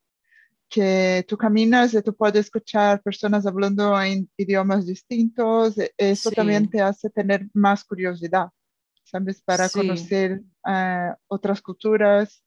que 0.68 1.25
tú 1.29 1.37
caminas 1.37 1.94
y 1.94 2.03
tú 2.03 2.14
puedes 2.16 2.46
escuchar 2.46 3.03
personas 3.03 3.46
hablando 3.46 4.01
en 4.03 4.31
idiomas 4.37 4.87
distintos. 4.87 5.79
e- 5.79 5.92
Eso 5.99 6.31
Sí. 6.31 6.37
también 6.37 6.70
te 6.70 6.81
hace 6.81 7.11
tener 7.11 7.49
más 7.55 7.85
curiosidad, 7.85 8.49
¿sabes? 9.05 9.42
Para 9.42 9.68
Sí. 9.68 9.79
conocer 9.79 10.42
ah, 10.64 11.16
otras 11.29 11.61
culturas. 11.62 12.44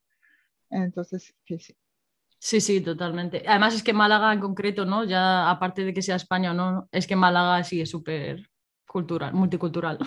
Entonces, 0.69 1.33
que 1.45 1.59
sí. 1.59 1.75
Sí, 2.39 2.61
sí, 2.61 2.79
totalmente. 2.79 3.43
Además 3.45 3.75
es 3.75 3.83
que 3.83 3.91
Málaga 3.91 4.33
en 4.33 4.39
concreto, 4.39 4.85
¿no? 4.85 5.03
Ya 5.03 5.49
aparte 5.49 5.83
de 5.83 5.93
que 5.93 6.01
sea 6.01 6.15
España 6.15 6.51
o 6.51 6.53
no, 6.53 6.87
es 6.91 7.05
que 7.05 7.17
Málaga 7.17 7.63
sí 7.65 7.81
es 7.81 7.89
súper 7.89 8.49
cultural, 8.87 9.33
multicultural. 9.33 9.99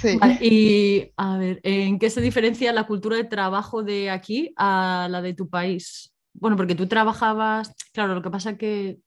Sí. 0.00 0.16
Vale, 0.20 0.38
y 0.40 1.12
a 1.16 1.36
ver, 1.38 1.60
¿en 1.64 1.98
qué 1.98 2.08
se 2.08 2.20
diferencia 2.20 2.72
la 2.72 2.86
cultura 2.86 3.16
de 3.16 3.24
trabajo 3.24 3.82
de 3.82 4.10
aquí 4.10 4.54
a 4.56 5.08
la 5.10 5.20
de 5.22 5.34
tu 5.34 5.48
país? 5.50 6.14
Bueno, 6.32 6.56
porque 6.56 6.76
tú 6.76 6.86
trabajabas, 6.86 7.74
claro, 7.92 8.14
lo 8.14 8.22
que 8.22 8.30
pasa 8.30 8.56
que 8.56 9.00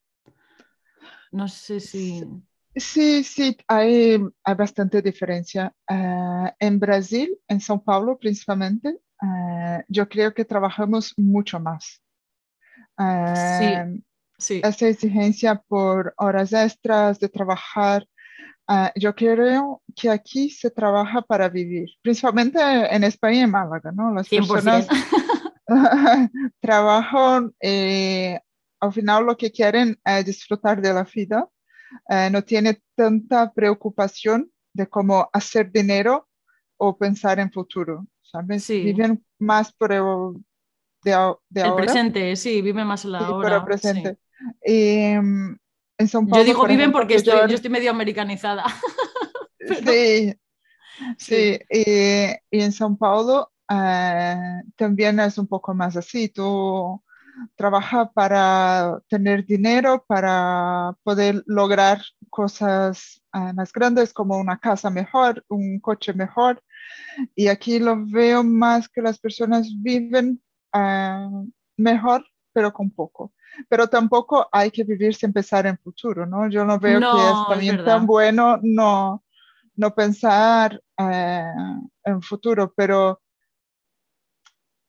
no 1.32 1.48
sé 1.48 1.80
si... 1.80 2.24
Sí, 2.76 3.24
sí, 3.24 3.58
hay, 3.68 4.20
hay 4.44 4.56
bastante 4.56 5.02
diferencia. 5.02 5.74
Ah, 5.88 6.56
en 6.60 6.80
Brasil, 6.80 7.38
en 7.48 7.60
São 7.60 7.84
Paulo 7.84 8.18
principalmente, 8.18 9.00
ah, 9.22 9.84
yo 9.88 10.10
creo 10.10 10.34
que 10.34 10.46
trabajamos 10.46 11.14
mucho 11.18 11.60
más. 11.60 12.02
Ah, 12.98 13.86
Sí. 14.40 14.60
esa 14.64 14.88
exigencia 14.88 15.56
por 15.68 16.14
horas 16.18 16.52
extras, 16.52 17.20
de 17.20 17.30
trabajar 17.30 18.06
Ah, 18.68 18.94
yo 18.96 19.14
creo 19.14 19.82
que 19.96 20.10
aquí 20.10 20.50
se 20.50 20.72
trabaja 20.72 21.22
para 21.22 21.50
vivir, 21.50 21.90
principalmente 22.02 22.60
en 22.62 23.04
España 23.04 23.40
y 23.40 23.42
en 23.42 23.52
Málaga, 23.52 23.92
¿no? 23.92 24.14
Las 24.14 24.28
100%. 24.30 24.48
personas 24.48 24.88
trabajan, 26.62 27.54
eh, 27.60 28.40
al 28.80 28.94
final 28.94 29.26
lo 29.26 29.36
que 29.36 29.52
quieren 29.52 30.00
es 30.06 30.26
disfrutar 30.26 30.82
de 30.82 30.94
la 30.94 31.04
vida, 31.04 31.48
eh, 32.10 32.30
no 32.32 32.42
tiene 32.42 32.82
tanta 32.96 33.52
preocupación 33.52 34.50
de 34.74 34.88
cómo 34.88 35.30
hacer 35.34 35.70
dinero 35.70 36.30
o 36.78 36.98
pensar 36.98 37.40
en 37.40 37.52
futuro, 37.52 38.08
¿sabes? 38.22 38.64
Sí. 38.64 38.82
Viven 38.82 39.26
más 39.40 39.74
por 39.74 39.92
el, 39.92 40.04
de, 41.04 41.12
de 41.50 41.62
El 41.62 41.68
ahora. 41.68 41.84
presente, 41.86 42.36
sí, 42.36 42.62
vive 42.62 42.84
más 42.86 43.06
la 43.06 43.20
Sí, 43.20 43.26
hora. 43.30 43.56
el 43.58 43.64
presente. 43.64 44.18
sí. 44.66 45.16
Mm, 45.22 45.56
en 46.00 46.08
São 46.08 46.26
Yo 46.26 46.30
Paulo, 46.30 46.44
digo 46.44 46.60
por 46.62 46.70
viven 46.70 46.82
ejemplo, 46.82 47.00
porque 47.02 47.14
que 47.14 47.18
estoy, 47.18 47.34
yo- 47.34 47.48
yo 47.48 47.56
estoy 47.56 47.70
medio 47.72 47.92
americanizada. 47.92 48.64
pero- 49.60 49.92
Sí, 49.92 50.34
Sí. 51.18 51.60
y 52.52 52.60
en 52.62 52.72
São 52.72 52.98
Paulo 52.98 53.52
eh, 53.70 54.36
también 54.76 55.20
es 55.20 55.38
un 55.38 55.48
poco 55.48 55.74
más 55.74 55.96
así. 55.98 56.30
Tú 56.30 57.02
trabajas 57.56 58.10
para 58.14 59.00
tener 59.08 59.46
dinero, 59.46 60.04
para 60.08 60.96
poder 61.04 61.44
lograr 61.48 62.02
cosas 62.30 63.24
eh, 63.34 63.54
más 63.54 63.72
grandes 63.74 64.14
como 64.14 64.38
una 64.38 64.60
casa 64.60 64.90
mejor, 64.90 65.44
un 65.50 65.80
coche 65.80 66.14
mejor. 66.14 66.62
Y 67.36 67.48
aquí 67.48 67.80
lo 67.80 68.06
veo 68.06 68.44
más 68.44 68.88
que 68.90 69.02
las 69.02 69.18
personas 69.20 69.70
viven 69.82 70.42
eh, 70.74 71.28
mejor, 71.78 72.26
pero 72.52 72.72
con 72.74 72.92
poco. 72.92 73.34
Pero 73.70 73.88
tampoco 73.88 74.48
hay 74.52 74.72
que 74.72 74.84
vivir 74.84 75.14
sin 75.16 75.32
pensar 75.34 75.66
en 75.68 75.78
futuro, 75.78 76.26
¿no? 76.26 76.50
Yo 76.50 76.66
no 76.66 76.80
veo 76.80 77.00
que 77.00 77.06
No, 77.06 77.18
es 77.18 77.40
es 77.42 77.48
también 77.48 77.76
verdad. 77.78 77.98
tan 77.98 78.06
bueno 78.08 78.60
no, 78.64 79.24
no 79.76 79.94
pensar 79.94 80.82
eh, 80.98 81.46
en 82.04 82.22
futuro, 82.22 82.74
pero 82.76 83.20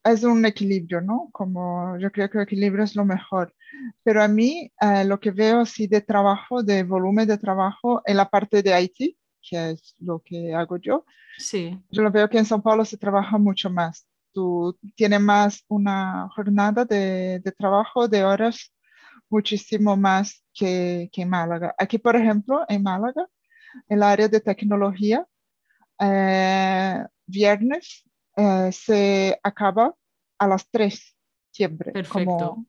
es 0.05 0.23
un 0.23 0.45
equilibrio, 0.45 1.01
¿no? 1.01 1.29
Como 1.33 1.99
yo 1.99 2.11
creo 2.13 2.29
que 2.29 2.39
el 2.39 2.45
equilibrio 2.45 2.85
es 2.85 2.95
lo 2.95 3.05
mejor. 3.05 3.55
Pero 4.03 4.23
a 4.23 4.29
mí 4.29 4.71
eh, 4.81 5.05
lo 5.05 5.19
que 5.19 5.31
veo 5.31 5.61
así 5.61 5.87
de 5.87 6.01
trabajo, 6.03 6.63
de 6.63 6.83
volumen 6.83 7.27
de 7.27 7.39
trabajo 7.39 8.03
en 8.05 8.19
la 8.19 8.29
parte 8.29 8.63
de 8.63 8.81
IT, 8.83 9.17
que 9.43 9.71
es 9.71 9.95
lo 9.99 10.21
que 10.21 10.55
hago 10.55 10.77
yo, 10.77 11.05
Sí, 11.37 11.77
yo 11.91 12.03
lo 12.03 12.13
veo 12.13 12.29
que 12.29 12.39
en 12.39 12.45
São 12.45 12.63
Paulo 12.63 12.85
se 12.85 12.97
trabaja 12.97 13.39
mucho 13.39 13.69
más. 13.69 14.07
Tú 14.35 14.79
tienes 14.97 15.21
más 15.21 15.65
una 15.69 16.29
jornada 16.35 16.85
de, 16.85 17.41
de 17.41 17.53
trabajo 17.53 18.09
de 18.09 18.25
horas 18.25 18.75
muchísimo 19.31 19.97
más 19.97 20.45
que, 20.53 21.09
que 21.13 21.23
en 21.23 21.31
Málaga. 21.31 21.75
Aquí, 21.79 21.99
por 21.99 22.17
ejemplo, 22.17 22.65
en 22.69 22.83
Málaga, 22.83 23.29
el 23.89 24.03
área 24.03 24.29
de 24.29 24.41
tecnología, 24.41 25.27
eh, 26.01 27.05
viernes 27.27 28.05
eh, 28.37 28.71
se 28.73 29.39
acaba 29.43 29.95
a 30.39 30.49
las 30.49 30.69
3 30.71 31.17
siempre. 31.53 31.93
Perfecto. 31.93 32.25
Como 32.37 32.67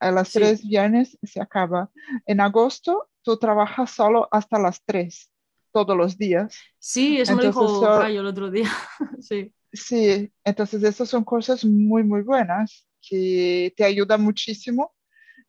a 0.00 0.10
las 0.10 0.28
Sí. 0.28 0.38
3 0.38 0.66
viernes 0.66 1.18
se 1.22 1.40
acaba. 1.42 1.90
En 2.26 2.40
agosto 2.40 3.10
tú 3.22 3.38
trabajas 3.38 3.90
solo 3.90 4.28
hasta 4.30 4.58
las 4.58 4.82
3 4.84 5.30
todos 5.72 5.96
los 5.96 6.16
días. 6.18 6.56
sí, 6.78 7.20
eso 7.20 7.36
me 7.36 7.42
lo 7.42 7.48
Entonces, 7.50 7.74
dijo 7.74 7.86
so- 7.94 8.00
Cayo 8.00 8.20
el 8.20 8.26
otro 8.26 8.50
día. 8.50 8.68
Sí, 9.22 9.52
Sí, 9.72 10.32
entonces 10.44 10.82
esas 10.82 11.08
son 11.08 11.24
cosas 11.24 11.64
muy, 11.64 12.02
muy 12.02 12.22
buenas 12.22 12.86
que 13.00 13.72
te 13.76 13.84
ayudan 13.84 14.22
muchísimo 14.22 14.92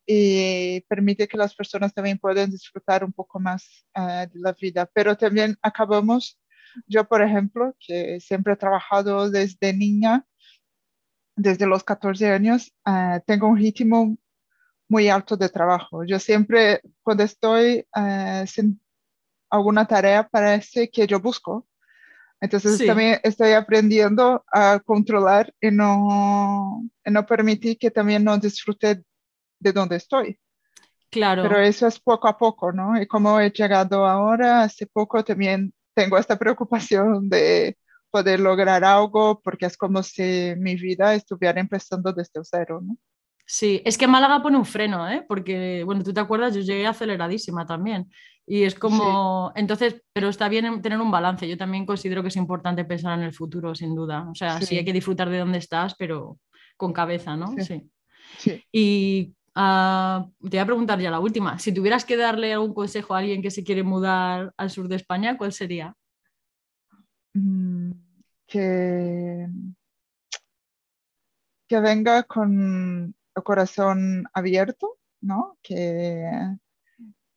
y 0.06 0.82
permite 0.84 1.28
que 1.28 1.38
las 1.38 1.56
personas 1.56 1.94
también 1.94 2.20
puedan 2.20 2.52
disfrutar 2.52 3.04
un 3.06 3.14
poco 3.14 3.40
más 3.40 3.86
eh, 3.96 4.28
de 4.34 4.40
la 4.40 4.54
vida. 4.54 4.88
Pero 4.94 5.18
también 5.18 5.58
acabamos, 5.62 6.40
yo 6.88 7.08
por 7.08 7.22
ejemplo, 7.24 7.76
que 7.80 8.20
siempre 8.22 8.54
he 8.54 8.58
trabajado 8.58 9.30
desde 9.32 9.74
niña, 9.74 10.26
desde 11.36 11.66
los 11.68 11.84
14 11.84 12.30
años, 12.32 12.74
eh, 12.86 13.22
tengo 13.26 13.48
un 13.48 13.58
ritmo 13.58 14.18
muy 14.90 15.10
alto 15.10 15.38
de 15.38 15.50
trabajo. 15.50 16.04
Yo 16.06 16.20
siempre, 16.20 16.82
cuando 17.04 17.24
estoy 17.24 17.86
eh, 17.96 18.46
sin 18.48 18.82
alguna 19.50 19.88
tarea, 19.88 20.28
parece 20.30 20.90
que 20.92 21.08
yo 21.08 21.20
busco. 21.22 21.68
Entonces 22.42 22.78
Sí. 22.78 22.88
también 22.88 23.20
estoy 23.24 23.52
aprendiendo 23.54 24.44
a 24.52 24.80
controlar 24.84 25.54
y 25.62 25.72
no, 25.72 26.84
y 27.06 27.12
no 27.12 27.26
permitir 27.26 27.78
que 27.78 27.92
también 27.92 28.24
no 28.24 28.38
disfrute 28.38 29.04
de 29.60 29.72
donde 29.74 29.98
estoy. 29.98 30.40
claro. 31.10 31.44
Pero 31.44 31.60
eso 31.60 31.88
es 31.88 32.00
poco 32.00 32.28
a 32.28 32.38
poco, 32.38 32.72
¿no? 32.72 33.00
Y 33.02 33.08
como 33.08 33.40
he 33.40 33.52
llegado 33.52 34.06
ahora, 34.08 34.64
hace 34.64 34.88
poco 34.88 35.24
también 35.24 35.74
tengo 35.94 36.18
esta 36.18 36.38
preocupación 36.40 37.30
de 37.30 37.78
poder 38.10 38.40
lograr 38.40 38.84
algo 38.84 39.42
porque 39.42 39.66
es 39.68 39.78
como 39.78 40.04
si 40.04 40.54
mi 40.58 40.76
vida 40.76 41.14
estuviera 41.16 41.60
empezando 41.62 42.12
desde 42.14 42.42
cero, 42.44 42.82
¿no? 42.84 42.98
Sí, 43.46 43.82
es 43.86 43.98
que 43.98 44.08
Málaga 44.08 44.42
pone 44.42 44.58
un 44.58 44.66
freno, 44.66 45.10
¿eh? 45.10 45.26
Porque, 45.28 45.84
bueno, 45.84 46.04
tú 46.04 46.14
te 46.14 46.22
acuerdas, 46.22 46.56
yo 46.56 46.62
llegué 46.62 46.88
aceleradísima 46.88 47.66
también. 47.66 48.10
Y 48.48 48.64
es 48.64 48.76
como, 48.76 49.52
entonces, 49.56 50.02
pero 50.14 50.28
está 50.30 50.50
bien 50.50 50.82
tener 50.82 51.00
un 51.00 51.12
balance. 51.12 51.48
Yo 51.48 51.58
también 51.58 51.86
considero 51.86 52.22
que 52.22 52.30
es 52.30 52.36
importante 52.36 52.84
pensar 52.86 53.18
en 53.18 53.24
el 53.26 53.34
futuro, 53.34 53.76
sin 53.76 53.96
duda. 53.96 54.28
O 54.30 54.36
sea, 54.36 54.60
sí, 54.60 54.66
Sí. 54.66 54.78
hay 54.78 54.86
que 54.86 54.94
disfrutar 54.94 55.30
de 55.30 55.40
dónde 55.40 55.60
estás, 55.60 55.96
pero 55.96 56.40
con 56.76 56.92
cabeza, 56.92 57.38
¿no? 57.38 57.48
Sí. 57.58 57.62
Sí. 57.64 57.92
Sí. 58.38 58.64
Y 58.72 59.36
ah, 59.56 60.26
te 60.42 60.50
voy 60.50 60.60
a 60.60 60.66
preguntar 60.66 61.00
ya 61.00 61.12
la 61.12 61.20
última. 61.20 61.60
Si 61.60 61.74
tuvieras 61.74 62.04
que 62.04 62.18
darle 62.18 62.54
algún 62.54 62.74
consejo 62.74 63.14
a 63.14 63.20
alguien 63.20 63.42
que 63.42 63.52
se 63.52 63.64
quiere 63.64 63.84
mudar 63.84 64.54
al 64.58 64.70
sur 64.70 64.88
de 64.88 64.96
España, 64.96 65.38
¿cuál 65.38 65.54
sería? 65.54 65.96
Mm, 67.34 67.92
que, 68.48 69.48
que 71.68 71.80
venga 71.80 72.24
con 72.24 73.16
el 73.36 73.44
corazón 73.44 74.26
abierto, 74.34 74.98
¿no? 75.22 75.58
Que, 75.62 76.28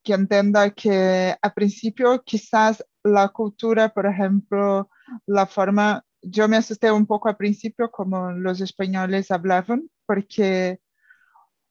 que 0.05 0.13
entienda 0.13 0.71
que 0.71 1.35
al 1.41 1.53
principio 1.55 2.23
quizás 2.23 2.85
la 3.03 3.29
cultura, 3.29 3.89
por 3.89 4.07
ejemplo, 4.07 4.91
la 5.27 5.47
forma, 5.47 6.05
yo 6.23 6.47
me 6.49 6.59
asusté 6.59 6.93
un 6.93 7.07
poco 7.07 7.29
al 7.29 7.37
principio 7.37 7.91
como 7.91 8.31
los 8.33 8.61
españoles 8.61 9.31
hablaban, 9.31 9.91
porque 10.07 10.81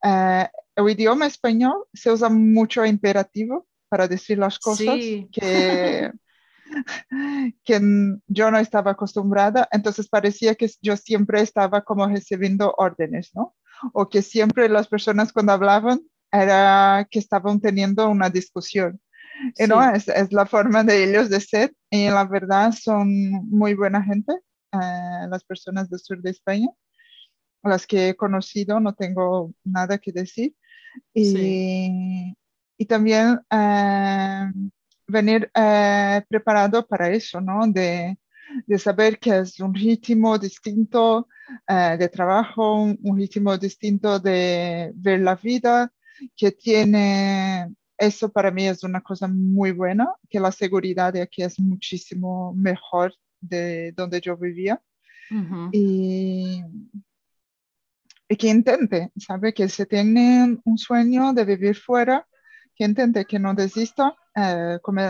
eh, 0.04 0.48
el 0.76 0.89
idioma 0.89 1.28
español 1.28 1.86
se 1.93 2.12
usa 2.12 2.30
mucho 2.30 2.84
imperativo 2.86 3.67
para 3.88 4.08
decir 4.08 4.39
las 4.39 4.58
cosas 4.58 4.96
Sí. 4.96 5.30
que, 5.32 6.12
que 7.63 7.82
yo 8.28 8.52
no 8.52 8.58
estaba 8.58 8.91
acostumbrada, 8.91 9.67
entonces 9.72 10.10
parecía 10.10 10.56
que 10.56 10.69
yo 10.82 10.98
siempre 10.98 11.41
estaba 11.41 11.82
como 11.84 12.08
recibiendo 12.08 12.74
órdenes, 12.78 13.32
¿no? 13.36 13.56
O 13.93 14.10
que 14.10 14.22
siempre 14.22 14.69
las 14.69 14.88
personas 14.88 15.32
cuando 15.34 15.52
hablaban 15.52 16.02
era 16.34 17.08
que 17.10 17.19
estaban 17.19 17.62
teniendo 17.62 18.10
una 18.10 18.30
discusión. 18.30 19.00
No, 19.67 19.82
Sí. 19.82 19.89
es, 19.96 20.08
es 20.10 20.32
la 20.34 20.46
forma 20.46 20.84
de 20.84 21.04
ellos 21.04 21.30
de 21.30 21.39
ser 21.39 21.74
y 21.89 22.08
la 22.10 22.26
verdad 22.26 22.72
son 22.72 23.08
muy 23.50 23.74
buena 23.76 24.02
gente, 24.04 24.34
eh, 24.72 25.28
las 25.30 25.43
personas 25.43 25.89
del 25.89 26.00
sur 26.00 26.22
de 26.22 26.32
España, 26.32 26.67
las 27.63 27.86
que 27.88 28.10
he 28.10 28.15
conocido, 28.15 28.80
no 28.80 28.93
tengo 28.93 29.54
nada 29.63 29.98
que 29.98 30.12
decir. 30.12 30.54
Y, 31.13 31.26
Sí. 31.26 32.36
y 32.78 32.86
también 32.86 33.39
eh, 33.50 34.52
venir 35.08 35.50
eh, 35.56 36.22
preparado 36.30 36.86
para 36.88 37.10
eso, 37.10 37.41
¿no? 37.41 37.65
De, 37.67 38.17
de 38.67 38.78
saber 38.80 39.17
que 39.19 39.39
es 39.39 39.60
un 39.60 39.74
ritmo 39.74 40.38
distinto 40.38 41.28
eh, 41.67 41.96
de 42.00 42.08
trabajo, 42.10 42.82
un, 42.84 42.98
un 43.04 43.17
ritmo 43.17 43.58
distinto 43.58 44.19
de 44.19 44.91
ver 44.96 45.19
la 45.22 45.36
vida, 45.36 45.91
que 46.36 46.52
tiene, 46.52 47.74
eso 47.98 48.30
para 48.30 48.52
mí 48.52 48.68
es 48.68 48.84
una 48.84 49.02
cosa 49.02 49.28
muy 49.28 49.72
buena, 49.72 50.14
que 50.30 50.40
la 50.40 50.52
seguridad 50.52 51.14
de 51.14 51.22
aquí 51.22 51.44
es 51.44 51.60
muchísimo 51.60 52.54
mejor 52.54 53.14
de 53.40 53.92
donde 53.94 54.22
yo 54.22 54.38
vivía. 54.38 54.82
Y, 55.72 56.62
y 58.30 58.36
que 58.36 58.48
intente, 58.48 59.12
¿sabe? 59.16 59.54
Que 59.54 59.68
se 59.68 59.86
tiene 59.86 60.60
un 60.64 60.78
sueño 60.78 61.34
de 61.34 61.46
vivir 61.46 61.76
fuera, 61.76 62.28
que 62.76 62.84
intente, 62.84 63.26
que 63.26 63.40
no 63.40 63.54
desista, 63.54 64.16
eh, 64.36 64.80
como 64.82 65.02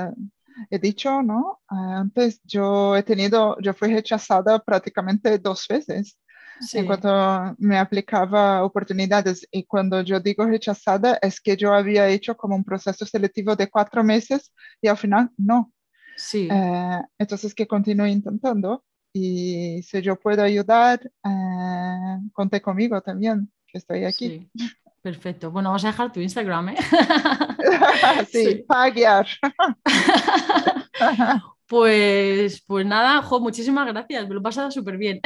he, 0.69 0.79
dicho, 0.79 1.21
¿no? 1.21 1.61
Antes 1.67 2.41
yo 2.43 2.95
he 2.95 3.03
tenido, 3.03 3.57
yo 3.59 3.73
fui 3.73 3.93
rechazada 3.93 4.59
prácticamente 4.59 5.39
dos 5.39 5.67
veces 5.67 6.17
Sí. 6.61 6.77
en 6.79 6.85
cuanto 6.85 7.55
me 7.57 7.77
aplicaba 7.77 8.63
oportunidades. 8.63 9.47
Y 9.51 9.65
cuando 9.65 10.01
yo 10.01 10.19
digo 10.19 10.45
rechazada, 10.45 11.17
es 11.21 11.41
que 11.41 11.57
yo 11.57 11.73
había 11.73 12.07
hecho 12.09 12.35
como 12.37 12.55
un 12.55 12.63
proceso 12.63 13.05
selectivo 13.05 13.55
de 13.55 13.69
cuatro 13.69 14.03
meses 14.03 14.53
y 14.81 14.87
al 14.87 14.97
final 14.97 15.29
no. 15.37 15.71
Sí. 16.15 16.47
Eh, 16.51 17.01
entonces 17.17 17.53
que 17.55 17.67
continúe 17.67 18.07
intentando 18.07 18.83
y 19.11 19.81
si 19.83 20.01
yo 20.01 20.15
puedo 20.19 20.43
ayudar, 20.43 20.99
eh, 21.25 22.17
conté 22.31 22.61
conmigo 22.61 23.01
también, 23.01 23.51
que 23.67 23.77
estoy 23.77 24.05
aquí. 24.05 24.49
Sí. 24.55 24.69
Perfecto. 25.01 25.51
Bueno, 25.51 25.69
vamos 25.69 25.83
a 25.83 25.87
dejar 25.87 26.13
tu 26.13 26.21
Instagram, 26.21 26.69
¿eh? 26.69 26.75
sí, 28.31 28.45
Sí. 28.45 28.55
para 28.65 28.89
guiar. 28.89 29.27
Pues, 31.65 32.61
pues 32.67 32.85
nada, 32.85 33.21
jo, 33.23 33.39
muchísimas 33.39 33.87
gracias, 33.87 34.27
me 34.27 34.33
lo 34.35 34.41
he 34.41 34.43
pasado 34.43 34.69
súper 34.69 34.97
bien. 34.97 35.21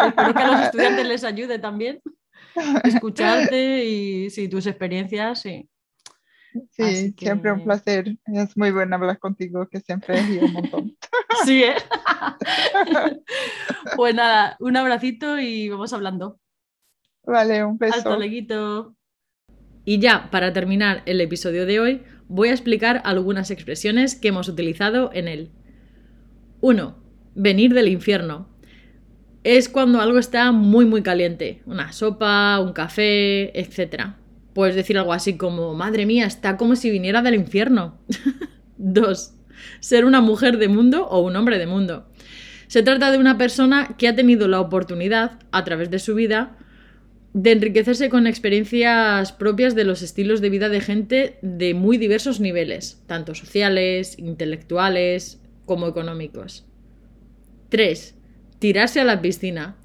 Espero 0.06 0.34
que 0.34 0.42
a 0.42 0.50
los 0.50 0.60
estudiantes 0.66 1.06
les 1.06 1.24
ayude 1.24 1.58
también 1.58 2.00
escucharte 2.84 3.84
y 3.84 4.30
sí, 4.30 4.48
tus 4.48 4.66
experiencias, 4.66 5.40
sí. 5.40 5.68
Siempre 6.70 7.52
un 7.52 7.62
placer. 7.62 8.16
Es 8.26 8.56
muy 8.56 8.72
bueno 8.72 8.96
hablar 8.96 9.20
contigo, 9.20 9.68
que 9.68 9.78
siempre 9.80 10.20
río 10.20 10.44
un 10.46 10.52
montón. 10.52 10.96
Sí, 11.44 11.62
¿eh? 11.62 11.76
Pues 13.94 14.16
nada, 14.16 14.56
un 14.58 14.76
abracito 14.76 15.38
y 15.38 15.68
vamos 15.68 15.92
hablando. 15.92 16.40
Vale, 17.22 17.64
un 17.64 17.78
beso. 17.78 17.98
Hasta 17.98 18.16
luego. 18.16 18.96
Y 19.84 19.98
ya, 19.98 20.28
para 20.30 20.52
terminar 20.52 21.02
el 21.06 21.20
episodio 21.20 21.66
de 21.66 21.80
hoy, 21.80 22.02
voy 22.28 22.48
a 22.48 22.52
explicar 22.52 23.00
algunas 23.04 23.50
expresiones 23.50 24.14
que 24.14 24.28
hemos 24.28 24.48
utilizado 24.48 25.10
en 25.12 25.28
él. 25.28 25.52
1. 26.60 26.96
Venir 27.34 27.74
del 27.74 27.88
infierno. 27.88 28.48
Es 29.42 29.68
cuando 29.68 30.00
algo 30.00 30.18
está 30.18 30.52
muy 30.52 30.84
muy 30.84 31.02
caliente, 31.02 31.62
una 31.64 31.92
sopa, 31.92 32.60
un 32.60 32.72
café, 32.72 33.58
etc. 33.58 34.14
Puedes 34.52 34.74
decir 34.74 34.98
algo 34.98 35.12
así 35.12 35.36
como, 35.36 35.74
madre 35.74 36.04
mía, 36.04 36.26
está 36.26 36.56
como 36.56 36.76
si 36.76 36.90
viniera 36.90 37.22
del 37.22 37.34
infierno. 37.34 37.98
2. 38.76 39.34
Ser 39.80 40.04
una 40.04 40.20
mujer 40.20 40.58
de 40.58 40.68
mundo 40.68 41.06
o 41.06 41.20
un 41.20 41.36
hombre 41.36 41.58
de 41.58 41.66
mundo. 41.66 42.06
Se 42.66 42.82
trata 42.82 43.10
de 43.10 43.18
una 43.18 43.38
persona 43.38 43.96
que 43.98 44.08
ha 44.08 44.14
tenido 44.14 44.46
la 44.46 44.60
oportunidad, 44.60 45.38
a 45.50 45.64
través 45.64 45.90
de 45.90 45.98
su 45.98 46.14
vida, 46.14 46.56
de 47.32 47.52
enriquecerse 47.52 48.10
con 48.10 48.26
experiencias 48.26 49.32
propias 49.32 49.74
de 49.74 49.84
los 49.84 50.02
estilos 50.02 50.40
de 50.40 50.50
vida 50.50 50.68
de 50.68 50.80
gente 50.80 51.38
de 51.42 51.74
muy 51.74 51.96
diversos 51.96 52.40
niveles, 52.40 53.02
tanto 53.06 53.34
sociales, 53.34 54.18
intelectuales 54.18 55.40
como 55.64 55.86
económicos. 55.86 56.66
3. 57.70 58.19
Tirarse 58.60 59.00
a 59.00 59.04
la 59.04 59.20
piscina. 59.20 59.76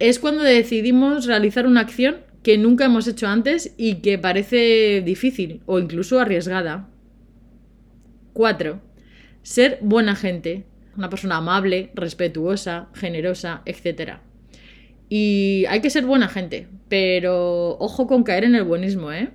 Es 0.00 0.18
cuando 0.18 0.42
decidimos 0.42 1.26
realizar 1.26 1.66
una 1.66 1.82
acción 1.82 2.16
que 2.42 2.58
nunca 2.58 2.86
hemos 2.86 3.06
hecho 3.06 3.28
antes 3.28 3.74
y 3.76 3.96
que 3.96 4.18
parece 4.18 5.02
difícil 5.04 5.62
o 5.66 5.78
incluso 5.78 6.18
arriesgada. 6.18 6.88
4. 8.32 8.80
Ser 9.42 9.78
buena 9.82 10.16
gente. 10.16 10.64
Una 10.96 11.10
persona 11.10 11.36
amable, 11.36 11.90
respetuosa, 11.94 12.88
generosa, 12.94 13.62
etc. 13.66 14.14
Y 15.08 15.64
hay 15.68 15.80
que 15.80 15.90
ser 15.90 16.06
buena 16.06 16.28
gente, 16.28 16.68
pero 16.88 17.76
ojo 17.78 18.06
con 18.06 18.22
caer 18.24 18.44
en 18.44 18.54
el 18.54 18.64
buenismo, 18.64 19.12
¿eh? 19.12 19.30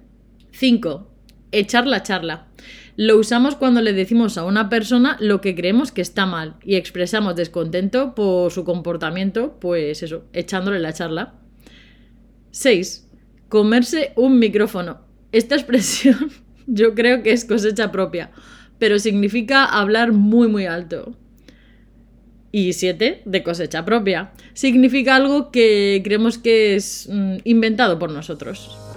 5. 0.52 1.08
Echar 1.52 1.86
la 1.88 2.04
charla. 2.04 2.48
Lo 2.98 3.18
usamos 3.18 3.56
cuando 3.56 3.82
le 3.82 3.94
decimos 3.94 4.38
a 4.38 4.46
una 4.46 4.70
persona 4.70 5.18
lo 5.20 5.42
que 5.42 5.56
creemos 5.56 5.92
que 5.92 6.02
está 6.02 6.26
mal 6.26 6.56
y 6.64 6.76
expresamos 6.76 7.36
descontento 7.36 8.14
por 8.16 8.52
su 8.52 8.64
comportamiento, 8.64 9.58
pues 9.60 10.04
eso, 10.04 10.26
echándole 10.34 10.80
la 10.80 10.94
charla. 10.94 11.36
6. 12.52 13.10
Comerse 13.50 14.14
un 14.16 14.40
micrófono. 14.40 15.02
Esta 15.32 15.56
expresión 15.56 16.32
yo 16.68 16.94
creo 16.94 17.24
que 17.24 17.32
es 17.32 17.46
cosecha 17.46 17.92
propia, 17.92 18.32
pero 18.78 19.00
significa 19.00 19.66
hablar 19.66 20.12
muy 20.12 20.48
muy 20.48 20.66
alto. 20.66 21.16
Y 22.52 22.74
7. 22.74 23.22
De 23.24 23.44
cosecha 23.44 23.86
propia. 23.86 24.34
Significa 24.54 25.16
algo 25.16 25.52
que 25.52 26.02
creemos 26.04 26.38
que 26.38 26.76
es 26.76 27.08
mm, 27.10 27.38
inventado 27.46 27.98
por 27.98 28.12
nosotros. 28.12 28.91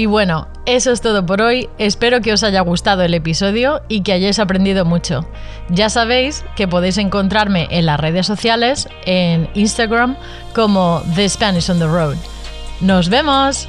Y 0.00 0.06
bueno, 0.06 0.48
eso 0.64 0.92
es 0.92 1.02
todo 1.02 1.26
por 1.26 1.42
hoy. 1.42 1.68
Espero 1.76 2.22
que 2.22 2.32
os 2.32 2.42
haya 2.42 2.62
gustado 2.62 3.02
el 3.02 3.12
episodio 3.12 3.82
y 3.86 4.00
que 4.00 4.14
hayáis 4.14 4.38
aprendido 4.38 4.86
mucho. 4.86 5.28
Ya 5.68 5.90
sabéis 5.90 6.42
que 6.56 6.66
podéis 6.66 6.96
encontrarme 6.96 7.68
en 7.70 7.84
las 7.84 8.00
redes 8.00 8.26
sociales, 8.26 8.88
en 9.04 9.50
Instagram, 9.52 10.16
como 10.54 11.02
The 11.16 11.28
Spanish 11.28 11.68
on 11.68 11.80
the 11.80 11.86
Road. 11.86 12.16
¡Nos 12.80 13.10
vemos! 13.10 13.68